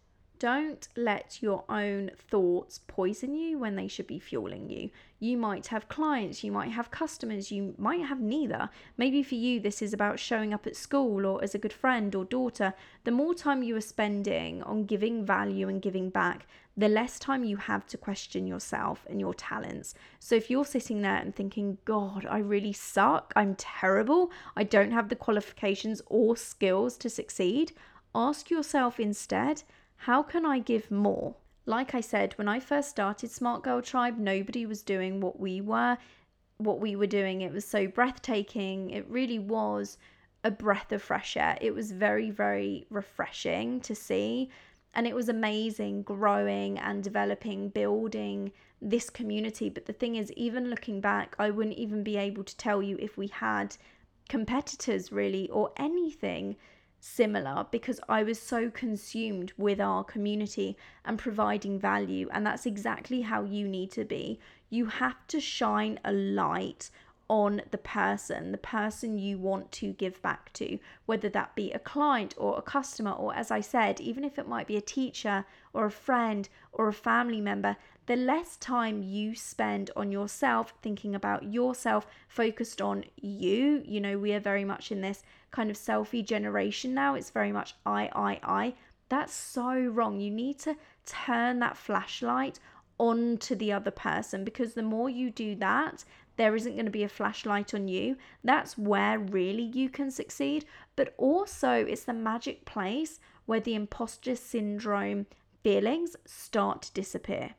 Don't 0.43 0.89
let 0.97 1.41
your 1.41 1.63
own 1.69 2.11
thoughts 2.19 2.81
poison 2.89 3.33
you 3.33 3.61
when 3.61 3.77
they 3.77 3.87
should 3.87 4.09
be 4.09 4.19
fueling 4.19 4.69
you. 4.69 4.91
You 5.21 5.39
might 5.39 5.69
have 5.69 5.89
clients, 5.89 6.43
you 6.43 6.51
might 6.51 6.73
have 6.73 6.91
customers, 6.91 7.53
you 7.53 7.77
might 7.79 8.05
have 8.05 8.21
neither. 8.21 8.69
Maybe 8.97 9.23
for 9.23 9.37
you, 9.37 9.61
this 9.61 9.81
is 9.81 9.93
about 9.93 10.19
showing 10.19 10.53
up 10.53 10.67
at 10.67 10.75
school 10.75 11.27
or 11.27 11.45
as 11.45 11.55
a 11.55 11.61
good 11.61 11.73
friend 11.73 12.13
or 12.17 12.25
daughter. 12.25 12.75
The 13.05 13.13
more 13.13 13.35
time 13.35 13.63
you 13.63 13.77
are 13.77 13.81
spending 13.81 14.65
on 14.65 14.85
giving 14.85 15.25
value 15.25 15.69
and 15.69 15.81
giving 15.81 16.11
back, 16.11 16.49
the 16.77 16.89
less 16.89 17.21
time 17.21 17.45
you 17.45 17.57
have 17.57 17.87
to 17.87 17.97
question 17.97 18.45
yourself 18.45 19.07
and 19.09 19.21
your 19.21 19.35
talents. 19.35 19.95
So 20.19 20.35
if 20.35 20.51
you're 20.51 20.65
sitting 20.65 21.03
there 21.03 21.19
and 21.19 21.33
thinking, 21.33 21.79
God, 21.85 22.27
I 22.29 22.39
really 22.39 22.73
suck, 22.73 23.33
I'm 23.37 23.55
terrible, 23.55 24.33
I 24.57 24.65
don't 24.65 24.91
have 24.91 25.09
the 25.09 25.15
qualifications 25.15 26.03
or 26.07 26.37
skills 26.37 26.97
to 26.97 27.09
succeed, 27.09 27.75
ask 28.13 28.51
yourself 28.51 28.99
instead, 28.99 29.63
how 30.07 30.21
can 30.21 30.45
I 30.45 30.59
give 30.59 30.91
more? 30.91 31.37
Like 31.65 31.95
I 31.95 32.01
said, 32.01 32.37
when 32.37 32.49
I 32.49 32.59
first 32.59 32.91
started 32.91 33.31
Smart 33.31 33.63
Girl 33.63 33.81
Tribe, 33.81 34.19
nobody 34.19 34.67
was 34.67 34.83
doing 34.83 35.21
what 35.21 35.39
we 35.39 35.61
were, 35.61 35.97
what 36.59 36.81
we 36.81 36.97
were 36.97 37.07
doing. 37.07 37.41
It 37.41 37.53
was 37.53 37.65
so 37.65 37.87
breathtaking. 37.87 38.91
It 38.91 39.09
really 39.09 39.39
was 39.39 39.99
a 40.43 40.51
breath 40.51 40.91
of 40.91 41.03
fresh 41.03 41.37
air. 41.37 41.57
It 41.61 41.73
was 41.73 41.93
very, 41.93 42.31
very 42.31 42.85
refreshing 42.91 43.81
to 43.83 43.95
see. 43.95 44.51
And 44.93 45.07
it 45.07 45.15
was 45.15 45.29
amazing 45.29 46.03
growing 46.03 46.81
and 46.81 47.05
developing, 47.05 47.69
building 47.69 48.51
this 48.81 49.09
community. 49.09 49.69
But 49.69 49.87
the 49.87 49.93
thing 49.93 50.17
is, 50.17 50.33
even 50.33 50.69
looking 50.69 51.01
back, 51.01 51.37
I 51.39 51.51
wouldn't 51.51 51.79
even 51.79 52.03
be 52.03 52.17
able 52.17 52.43
to 52.43 52.57
tell 52.57 52.83
you 52.83 52.97
if 52.99 53.17
we 53.17 53.29
had 53.29 53.77
competitors 54.29 55.13
really 55.13 55.49
or 55.51 55.71
anything 55.77 56.57
similar 57.03 57.67
because 57.73 58.01
I 58.09 58.23
was 58.23 58.41
so 58.41 58.71
consumed 58.71 59.53
with 59.59 59.81
our 59.81 60.05
community 60.05 60.77
and 61.05 61.19
providing 61.19 61.79
value. 61.79 62.29
And 62.33 62.47
that's 62.47 62.65
exactly 62.65 63.23
how 63.23 63.43
you 63.43 63.67
need 63.67 63.91
to 63.93 64.05
be. 64.05 64.39
You 64.71 64.87
have 64.87 65.27
to 65.27 65.41
shine 65.41 65.99
a 66.05 66.13
light 66.13 66.91
on 67.29 67.63
the 67.71 67.79
person, 67.79 68.53
the 68.53 68.59
person 68.59 69.19
you 69.19 69.39
want 69.39 69.73
to 69.73 69.93
give 69.95 70.21
back 70.23 70.53
to, 70.53 70.79
whether 71.07 71.29
that 71.31 71.55
be 71.55 71.73
a 71.73 71.79
client 71.79 72.35
or 72.37 72.57
a 72.59 72.63
customer, 72.63 73.13
or 73.13 73.35
as 73.35 73.51
I 73.51 73.61
said, 73.61 74.01
even 74.01 74.23
if 74.23 74.39
it 74.39 74.47
might 74.47 74.67
be 74.67 74.77
a 74.77 74.83
teacher 74.83 75.45
or 75.73 75.87
a 75.87 75.91
friend 75.91 76.49
or 76.73 76.89
a 76.89 76.93
family 76.93 77.41
member, 77.41 77.77
the 78.07 78.17
less 78.17 78.57
time 78.57 79.03
you 79.03 79.35
spend 79.35 79.91
on 79.97 80.11
yourself, 80.11 80.75
thinking 80.83 81.15
about 81.15 81.45
yourself, 81.45 82.07
focused 82.29 82.83
on 82.83 83.05
you. 83.17 83.83
You 83.85 84.01
know, 84.01 84.19
we 84.19 84.33
are 84.33 84.41
very 84.41 84.65
much 84.65 84.91
in 84.91 85.01
this 85.01 85.23
kind 85.51 85.71
of 85.71 85.77
selfie 85.77 86.25
generation 86.25 86.95
now. 86.95 87.15
It's 87.15 87.31
very 87.31 87.53
much 87.53 87.75
I, 87.87 88.11
I, 88.15 88.41
I. 88.43 88.75
That's 89.09 89.35
so 89.35 89.73
wrong. 89.75 90.19
You 90.19 90.31
need 90.31 90.59
to 90.61 90.77
turn 91.07 91.61
that 91.61 91.77
flashlight 91.77 92.59
onto 92.99 93.55
the 93.55 93.73
other 93.73 93.91
person 93.91 94.45
because 94.45 94.75
the 94.75 94.83
more 94.83 95.09
you 95.09 95.31
do 95.31 95.55
that, 95.57 96.05
there 96.37 96.57
isn't 96.57 96.75
going 96.75 96.87
to 96.87 96.91
be 96.91 97.05
a 97.05 97.09
flashlight 97.09 97.75
on 97.75 97.89
you. 97.89 98.17
That's 98.43 98.79
where 98.79 99.19
really 99.19 99.65
you 99.65 99.91
can 99.91 100.11
succeed. 100.11 100.65
But 100.97 101.15
also, 101.19 101.73
it's 101.73 102.05
the 102.05 102.15
magic 102.15 102.65
place 102.65 103.21
where 103.47 103.61
the 103.61 103.75
imposter 103.75 104.35
syndrome 104.35 105.27
feelings 105.63 106.17
start 106.25 106.83
to 106.83 106.93
disappear. 106.93 107.55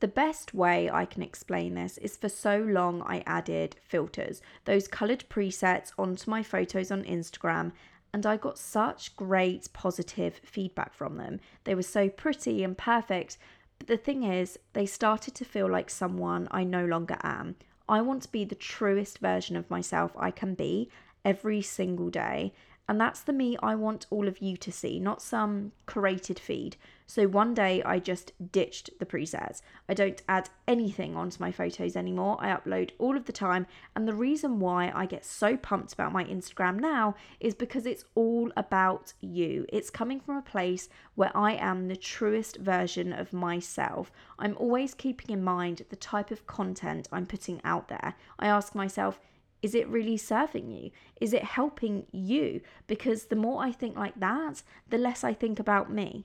The 0.00 0.08
best 0.08 0.52
way 0.52 0.90
I 0.90 1.06
can 1.06 1.22
explain 1.22 1.74
this 1.74 1.96
is 1.98 2.18
for 2.18 2.28
so 2.28 2.58
long 2.58 3.02
I 3.02 3.22
added 3.26 3.76
filters, 3.82 4.42
those 4.66 4.88
coloured 4.88 5.24
presets 5.30 5.92
onto 5.98 6.30
my 6.30 6.42
photos 6.42 6.90
on 6.90 7.02
Instagram, 7.04 7.72
and 8.12 8.26
I 8.26 8.36
got 8.36 8.58
such 8.58 9.16
great 9.16 9.72
positive 9.72 10.40
feedback 10.44 10.92
from 10.92 11.16
them. 11.16 11.40
They 11.64 11.74
were 11.74 11.82
so 11.82 12.10
pretty 12.10 12.62
and 12.62 12.76
perfect, 12.76 13.38
but 13.78 13.88
the 13.88 13.96
thing 13.96 14.22
is, 14.22 14.58
they 14.74 14.86
started 14.86 15.34
to 15.34 15.44
feel 15.46 15.70
like 15.70 15.88
someone 15.88 16.46
I 16.50 16.64
no 16.64 16.84
longer 16.84 17.16
am. 17.22 17.56
I 17.88 18.02
want 18.02 18.22
to 18.22 18.32
be 18.32 18.44
the 18.44 18.54
truest 18.54 19.18
version 19.18 19.56
of 19.56 19.70
myself 19.70 20.12
I 20.16 20.30
can 20.30 20.54
be 20.54 20.90
every 21.24 21.62
single 21.62 22.10
day. 22.10 22.52
And 22.88 23.00
that's 23.00 23.20
the 23.20 23.32
me 23.32 23.56
I 23.62 23.74
want 23.74 24.06
all 24.10 24.28
of 24.28 24.38
you 24.40 24.56
to 24.58 24.70
see, 24.70 25.00
not 25.00 25.20
some 25.20 25.72
curated 25.86 26.38
feed. 26.38 26.76
So 27.08 27.26
one 27.26 27.54
day 27.54 27.82
I 27.84 27.98
just 27.98 28.32
ditched 28.52 28.90
the 28.98 29.06
presets. 29.06 29.60
I 29.88 29.94
don't 29.94 30.22
add 30.28 30.50
anything 30.66 31.16
onto 31.16 31.40
my 31.40 31.52
photos 31.52 31.96
anymore. 31.96 32.36
I 32.40 32.48
upload 32.48 32.90
all 32.98 33.16
of 33.16 33.24
the 33.24 33.32
time. 33.32 33.66
And 33.94 34.06
the 34.06 34.14
reason 34.14 34.60
why 34.60 34.92
I 34.94 35.06
get 35.06 35.24
so 35.24 35.56
pumped 35.56 35.92
about 35.92 36.12
my 36.12 36.24
Instagram 36.24 36.78
now 36.78 37.14
is 37.40 37.54
because 37.54 37.86
it's 37.86 38.04
all 38.14 38.52
about 38.56 39.14
you. 39.20 39.66
It's 39.68 39.90
coming 39.90 40.20
from 40.20 40.36
a 40.36 40.42
place 40.42 40.88
where 41.14 41.36
I 41.36 41.54
am 41.54 41.88
the 41.88 41.96
truest 41.96 42.56
version 42.58 43.12
of 43.12 43.32
myself. 43.32 44.12
I'm 44.38 44.56
always 44.58 44.94
keeping 44.94 45.30
in 45.30 45.42
mind 45.42 45.84
the 45.88 45.96
type 45.96 46.30
of 46.30 46.46
content 46.46 47.08
I'm 47.12 47.26
putting 47.26 47.60
out 47.64 47.88
there. 47.88 48.14
I 48.38 48.46
ask 48.46 48.74
myself, 48.74 49.20
is 49.66 49.74
it 49.74 49.88
really 49.88 50.16
serving 50.16 50.70
you? 50.70 50.92
Is 51.20 51.32
it 51.32 51.42
helping 51.42 52.06
you? 52.12 52.60
Because 52.86 53.24
the 53.24 53.34
more 53.34 53.64
I 53.64 53.72
think 53.72 53.96
like 53.96 54.14
that, 54.20 54.62
the 54.88 54.96
less 54.96 55.24
I 55.24 55.34
think 55.34 55.58
about 55.58 55.90
me. 55.92 56.24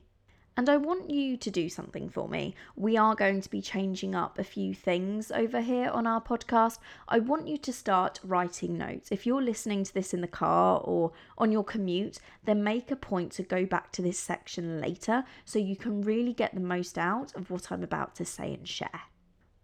And 0.56 0.68
I 0.68 0.76
want 0.76 1.10
you 1.10 1.36
to 1.36 1.50
do 1.50 1.68
something 1.68 2.08
for 2.08 2.28
me. 2.28 2.54
We 2.76 2.96
are 2.96 3.16
going 3.16 3.40
to 3.40 3.50
be 3.50 3.60
changing 3.60 4.14
up 4.14 4.38
a 4.38 4.44
few 4.44 4.74
things 4.74 5.32
over 5.32 5.60
here 5.60 5.88
on 5.88 6.06
our 6.06 6.20
podcast. 6.20 6.78
I 7.08 7.18
want 7.18 7.48
you 7.48 7.56
to 7.56 7.72
start 7.72 8.20
writing 8.22 8.78
notes. 8.78 9.10
If 9.10 9.26
you're 9.26 9.42
listening 9.42 9.82
to 9.82 9.92
this 9.92 10.14
in 10.14 10.20
the 10.20 10.28
car 10.28 10.80
or 10.84 11.10
on 11.36 11.50
your 11.50 11.64
commute, 11.64 12.20
then 12.44 12.62
make 12.62 12.92
a 12.92 12.96
point 12.96 13.32
to 13.32 13.42
go 13.42 13.66
back 13.66 13.90
to 13.92 14.02
this 14.02 14.20
section 14.20 14.80
later 14.80 15.24
so 15.44 15.58
you 15.58 15.74
can 15.74 16.02
really 16.02 16.32
get 16.32 16.54
the 16.54 16.60
most 16.60 16.96
out 16.96 17.34
of 17.34 17.50
what 17.50 17.72
I'm 17.72 17.82
about 17.82 18.14
to 18.16 18.24
say 18.24 18.54
and 18.54 18.68
share. 18.68 19.00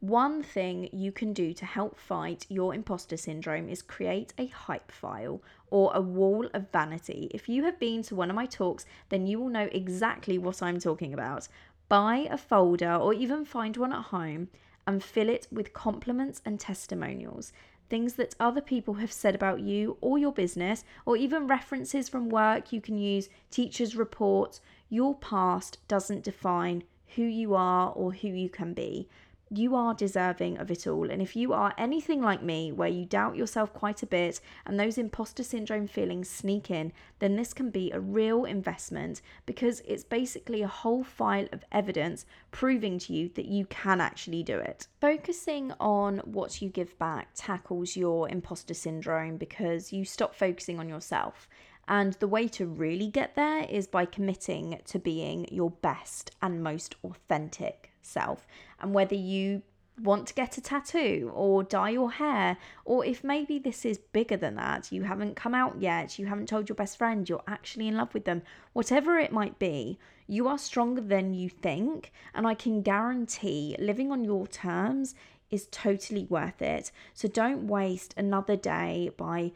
One 0.00 0.44
thing 0.44 0.88
you 0.92 1.10
can 1.10 1.32
do 1.32 1.52
to 1.52 1.64
help 1.64 1.98
fight 1.98 2.46
your 2.48 2.72
imposter 2.72 3.16
syndrome 3.16 3.68
is 3.68 3.82
create 3.82 4.32
a 4.38 4.46
hype 4.46 4.92
file 4.92 5.42
or 5.70 5.90
a 5.92 6.00
wall 6.00 6.48
of 6.54 6.70
vanity. 6.70 7.28
If 7.34 7.48
you 7.48 7.64
have 7.64 7.80
been 7.80 8.04
to 8.04 8.14
one 8.14 8.30
of 8.30 8.36
my 8.36 8.46
talks, 8.46 8.86
then 9.08 9.26
you 9.26 9.40
will 9.40 9.48
know 9.48 9.68
exactly 9.72 10.38
what 10.38 10.62
I'm 10.62 10.78
talking 10.78 11.12
about. 11.12 11.48
Buy 11.88 12.28
a 12.30 12.38
folder 12.38 12.94
or 12.94 13.12
even 13.12 13.44
find 13.44 13.76
one 13.76 13.92
at 13.92 14.04
home 14.04 14.50
and 14.86 15.02
fill 15.02 15.28
it 15.28 15.48
with 15.50 15.72
compliments 15.72 16.42
and 16.44 16.60
testimonials. 16.60 17.52
Things 17.90 18.14
that 18.14 18.36
other 18.38 18.60
people 18.60 18.94
have 18.94 19.10
said 19.10 19.34
about 19.34 19.60
you 19.60 19.96
or 20.00 20.16
your 20.16 20.32
business, 20.32 20.84
or 21.06 21.16
even 21.16 21.48
references 21.48 22.08
from 22.08 22.28
work 22.28 22.72
you 22.72 22.80
can 22.80 22.98
use, 22.98 23.30
teachers' 23.50 23.96
reports. 23.96 24.60
Your 24.90 25.16
past 25.16 25.78
doesn't 25.88 26.22
define 26.22 26.84
who 27.16 27.22
you 27.22 27.54
are 27.54 27.90
or 27.90 28.12
who 28.12 28.28
you 28.28 28.48
can 28.48 28.74
be 28.74 29.08
you 29.50 29.74
are 29.74 29.94
deserving 29.94 30.58
of 30.58 30.70
it 30.70 30.86
all. 30.86 31.10
And 31.10 31.22
if 31.22 31.34
you 31.34 31.52
are 31.52 31.74
anything 31.78 32.20
like 32.20 32.42
me, 32.42 32.72
where 32.72 32.88
you 32.88 33.04
doubt 33.04 33.36
yourself 33.36 33.72
quite 33.72 34.02
a 34.02 34.06
bit 34.06 34.40
and 34.66 34.78
those 34.78 34.98
imposter 34.98 35.42
syndrome 35.42 35.86
feelings 35.86 36.28
sneak 36.28 36.70
in, 36.70 36.92
then 37.18 37.36
this 37.36 37.54
can 37.54 37.70
be 37.70 37.90
a 37.90 38.00
real 38.00 38.44
investment 38.44 39.22
because 39.46 39.80
it's 39.86 40.04
basically 40.04 40.62
a 40.62 40.68
whole 40.68 41.04
file 41.04 41.48
of 41.52 41.64
evidence 41.72 42.26
proving 42.50 42.98
to 42.98 43.12
you 43.12 43.30
that 43.34 43.46
you 43.46 43.66
can 43.66 44.00
actually 44.00 44.42
do 44.42 44.58
it. 44.58 44.86
Focusing 45.00 45.72
on 45.80 46.18
what 46.18 46.60
you 46.60 46.68
give 46.68 46.98
back 46.98 47.28
tackles 47.34 47.96
your 47.96 48.28
imposter 48.28 48.74
syndrome 48.74 49.36
because 49.36 49.92
you 49.92 50.04
stop 50.04 50.34
focusing 50.34 50.78
on 50.78 50.88
yourself. 50.88 51.48
And 51.88 52.12
the 52.14 52.28
way 52.28 52.48
to 52.48 52.66
really 52.66 53.08
get 53.08 53.34
there 53.34 53.62
is 53.62 53.86
by 53.86 54.04
committing 54.04 54.78
to 54.84 54.98
being 54.98 55.46
your 55.50 55.70
best 55.70 56.30
and 56.42 56.62
most 56.62 56.96
authentic 57.02 57.87
self 58.08 58.46
and 58.80 58.92
whether 58.92 59.14
you 59.14 59.62
want 60.02 60.26
to 60.28 60.34
get 60.34 60.56
a 60.56 60.60
tattoo 60.60 61.30
or 61.34 61.62
dye 61.62 61.90
your 61.90 62.12
hair, 62.12 62.56
or 62.84 63.04
if 63.04 63.24
maybe 63.24 63.58
this 63.58 63.84
is 63.84 63.98
bigger 63.98 64.36
than 64.36 64.54
that, 64.54 64.92
you 64.92 65.02
haven't 65.02 65.36
come 65.36 65.54
out 65.54 65.80
yet, 65.80 66.18
you 66.18 66.26
haven't 66.26 66.48
told 66.48 66.68
your 66.68 66.76
best 66.76 66.96
friend 66.98 67.28
you're 67.28 67.42
actually 67.46 67.88
in 67.88 67.96
love 67.96 68.14
with 68.14 68.24
them, 68.24 68.42
whatever 68.72 69.18
it 69.18 69.32
might 69.32 69.58
be, 69.58 69.98
you 70.26 70.46
are 70.46 70.58
stronger 70.58 71.00
than 71.00 71.34
you 71.34 71.48
think. 71.48 72.12
And 72.34 72.46
I 72.46 72.54
can 72.54 72.82
guarantee 72.82 73.76
living 73.78 74.12
on 74.12 74.24
your 74.24 74.46
terms 74.46 75.14
is 75.50 75.66
totally 75.70 76.24
worth 76.24 76.60
it. 76.60 76.92
So 77.14 77.28
don't 77.28 77.66
waste 77.66 78.14
another 78.16 78.56
day 78.56 79.10
by 79.16 79.52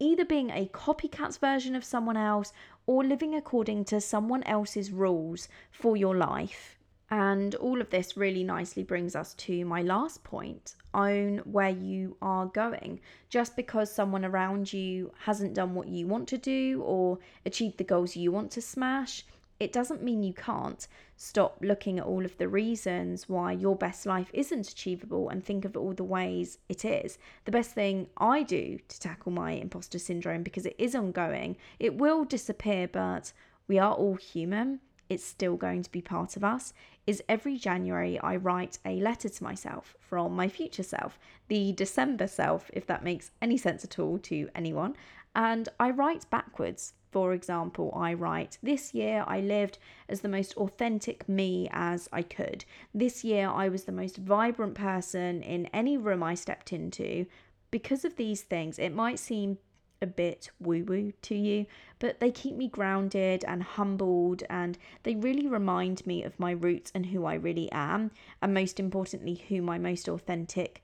either 0.00 0.24
being 0.24 0.50
a 0.50 0.66
copycat's 0.66 1.38
version 1.38 1.74
of 1.74 1.84
someone 1.84 2.16
else 2.16 2.52
or 2.86 3.04
living 3.04 3.34
according 3.34 3.84
to 3.84 4.00
someone 4.00 4.42
else's 4.44 4.90
rules 4.90 5.48
for 5.70 5.96
your 5.96 6.16
life. 6.16 6.77
And 7.10 7.54
all 7.54 7.80
of 7.80 7.88
this 7.88 8.16
really 8.18 8.44
nicely 8.44 8.82
brings 8.82 9.16
us 9.16 9.32
to 9.34 9.64
my 9.64 9.80
last 9.80 10.22
point 10.24 10.74
own 10.92 11.38
where 11.38 11.70
you 11.70 12.16
are 12.20 12.46
going. 12.46 13.00
Just 13.30 13.56
because 13.56 13.90
someone 13.90 14.24
around 14.24 14.72
you 14.72 15.12
hasn't 15.20 15.54
done 15.54 15.74
what 15.74 15.88
you 15.88 16.06
want 16.06 16.28
to 16.28 16.38
do 16.38 16.82
or 16.82 17.18
achieved 17.46 17.78
the 17.78 17.84
goals 17.84 18.16
you 18.16 18.30
want 18.30 18.50
to 18.52 18.60
smash, 18.60 19.24
it 19.58 19.72
doesn't 19.72 20.02
mean 20.02 20.22
you 20.22 20.34
can't. 20.34 20.86
Stop 21.16 21.58
looking 21.62 21.98
at 21.98 22.04
all 22.04 22.24
of 22.24 22.36
the 22.36 22.48
reasons 22.48 23.28
why 23.28 23.52
your 23.52 23.74
best 23.74 24.06
life 24.06 24.30
isn't 24.32 24.70
achievable 24.70 25.30
and 25.30 25.42
think 25.42 25.64
of 25.64 25.76
all 25.76 25.94
the 25.94 26.04
ways 26.04 26.58
it 26.68 26.84
is. 26.84 27.18
The 27.44 27.52
best 27.52 27.72
thing 27.72 28.08
I 28.18 28.42
do 28.42 28.78
to 28.86 29.00
tackle 29.00 29.32
my 29.32 29.52
imposter 29.52 29.98
syndrome, 29.98 30.42
because 30.42 30.66
it 30.66 30.76
is 30.78 30.94
ongoing, 30.94 31.56
it 31.80 31.96
will 31.96 32.24
disappear, 32.24 32.86
but 32.86 33.32
we 33.66 33.78
are 33.78 33.94
all 33.94 34.14
human 34.14 34.80
it's 35.08 35.24
still 35.24 35.56
going 35.56 35.82
to 35.82 35.90
be 35.90 36.00
part 36.00 36.36
of 36.36 36.44
us 36.44 36.72
is 37.06 37.22
every 37.28 37.56
January 37.56 38.18
I 38.20 38.36
write 38.36 38.78
a 38.84 39.00
letter 39.00 39.28
to 39.28 39.44
myself 39.44 39.96
from 39.98 40.36
my 40.36 40.48
future 40.48 40.82
self, 40.82 41.18
the 41.48 41.72
December 41.72 42.26
self, 42.26 42.70
if 42.74 42.86
that 42.86 43.02
makes 43.02 43.30
any 43.40 43.56
sense 43.56 43.84
at 43.84 43.98
all 43.98 44.18
to 44.18 44.48
anyone. 44.54 44.94
And 45.34 45.68
I 45.80 45.90
write 45.90 46.28
backwards. 46.30 46.94
For 47.10 47.32
example, 47.32 47.90
I 47.96 48.12
write, 48.12 48.58
This 48.62 48.92
year 48.92 49.24
I 49.26 49.40
lived 49.40 49.78
as 50.10 50.20
the 50.20 50.28
most 50.28 50.54
authentic 50.58 51.26
me 51.26 51.68
as 51.72 52.06
I 52.12 52.20
could. 52.20 52.66
This 52.92 53.24
year 53.24 53.48
I 53.48 53.70
was 53.70 53.84
the 53.84 53.92
most 53.92 54.18
vibrant 54.18 54.74
person 54.74 55.42
in 55.42 55.66
any 55.66 55.96
room 55.96 56.22
I 56.22 56.34
stepped 56.34 56.72
into. 56.72 57.24
Because 57.70 58.04
of 58.04 58.16
these 58.16 58.42
things, 58.42 58.78
it 58.78 58.94
might 58.94 59.18
seem 59.18 59.56
a 60.00 60.06
bit 60.06 60.50
woo 60.60 60.84
woo 60.84 61.12
to 61.22 61.34
you, 61.34 61.66
but 61.98 62.20
they 62.20 62.30
keep 62.30 62.56
me 62.56 62.68
grounded 62.68 63.44
and 63.46 63.62
humbled, 63.62 64.42
and 64.48 64.78
they 65.02 65.14
really 65.14 65.46
remind 65.46 66.06
me 66.06 66.22
of 66.22 66.38
my 66.38 66.52
roots 66.52 66.92
and 66.94 67.06
who 67.06 67.24
I 67.24 67.34
really 67.34 67.70
am, 67.72 68.10
and 68.40 68.54
most 68.54 68.78
importantly, 68.78 69.44
who 69.48 69.62
my 69.62 69.78
most 69.78 70.08
authentic 70.08 70.82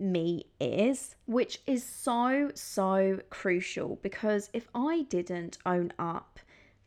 me 0.00 0.46
is, 0.60 1.16
which 1.26 1.60
is 1.66 1.84
so, 1.84 2.50
so 2.54 3.20
crucial 3.30 3.98
because 4.02 4.50
if 4.52 4.68
I 4.74 5.02
didn't 5.08 5.58
own 5.66 5.92
up 5.98 6.38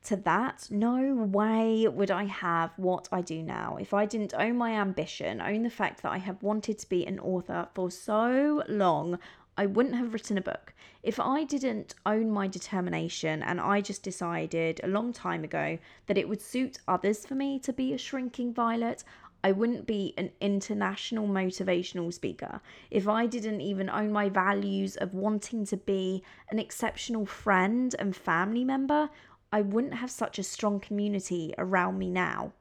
to 0.04 0.16
that, 0.16 0.68
no 0.72 1.14
way 1.14 1.88
would 1.88 2.10
I 2.10 2.24
have 2.24 2.72
what 2.78 3.08
I 3.12 3.22
do 3.22 3.44
now. 3.44 3.78
If 3.80 3.94
I 3.94 4.06
didn't 4.06 4.34
own 4.34 4.58
my 4.58 4.72
ambition, 4.72 5.42
own 5.42 5.64
the 5.64 5.70
fact 5.70 6.02
that 6.02 6.12
I 6.12 6.18
have 6.18 6.42
wanted 6.42 6.80
to 6.80 6.90
be 6.90 7.06
an 7.06 7.20
author 7.20 7.68
for 7.76 7.92
so 7.92 8.64
long, 8.68 9.20
I 9.58 9.66
wouldn't 9.66 9.96
have 9.96 10.14
written 10.14 10.38
a 10.38 10.42
book. 10.42 10.74
If 11.04 11.20
I 11.20 11.44
didn't 11.44 11.96
own 12.06 12.32
my 12.32 12.48
determination 12.48 13.44
and 13.44 13.60
I 13.60 13.82
just 13.82 14.04
decided 14.04 14.80
a 14.84 14.88
long 14.88 15.14
time 15.14 15.44
ago 15.44 15.78
that 16.08 16.18
it 16.18 16.30
would 16.30 16.42
suit 16.42 16.80
others 16.88 17.26
for 17.26 17.36
me 17.36 17.60
to 17.60 17.74
be 17.74 17.94
a 17.94 17.98
shrinking 17.98 18.54
violet, 18.54 19.04
I 19.44 19.52
wouldn't 19.52 19.88
be 19.88 20.14
an 20.18 20.32
international 20.40 21.28
motivational 21.28 22.14
speaker. 22.14 22.62
If 22.92 23.08
I 23.08 23.26
didn't 23.26 23.62
even 23.62 23.90
own 23.90 24.12
my 24.12 24.30
values 24.30 24.96
of 24.98 25.16
wanting 25.16 25.66
to 25.66 25.78
be 25.78 26.24
an 26.50 26.60
exceptional 26.60 27.26
friend 27.26 27.96
and 27.98 28.16
family 28.16 28.64
member, 28.64 29.10
I 29.52 29.62
wouldn't 29.62 29.96
have 29.96 30.12
such 30.12 30.38
a 30.40 30.44
strong 30.44 30.80
community 30.80 31.54
around 31.58 31.98
me 31.98 32.10
now. 32.10 32.54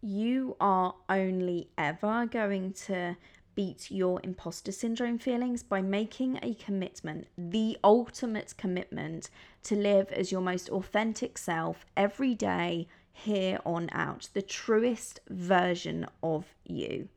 You 0.00 0.56
are 0.60 0.94
only 1.08 1.68
ever 1.76 2.26
going 2.26 2.72
to 2.86 3.16
beat 3.54 3.90
your 3.90 4.20
imposter 4.22 4.72
syndrome 4.72 5.18
feelings 5.18 5.62
by 5.62 5.82
making 5.82 6.38
a 6.42 6.54
commitment, 6.54 7.26
the 7.36 7.78
ultimate 7.84 8.54
commitment 8.56 9.30
to 9.64 9.76
live 9.76 10.10
as 10.12 10.32
your 10.32 10.40
most 10.40 10.68
authentic 10.70 11.38
self 11.38 11.84
every 11.96 12.34
day 12.34 12.86
here 13.12 13.58
on 13.64 13.88
out, 13.92 14.28
the 14.32 14.42
truest 14.42 15.20
version 15.28 16.06
of 16.22 16.46
you. 16.64 17.08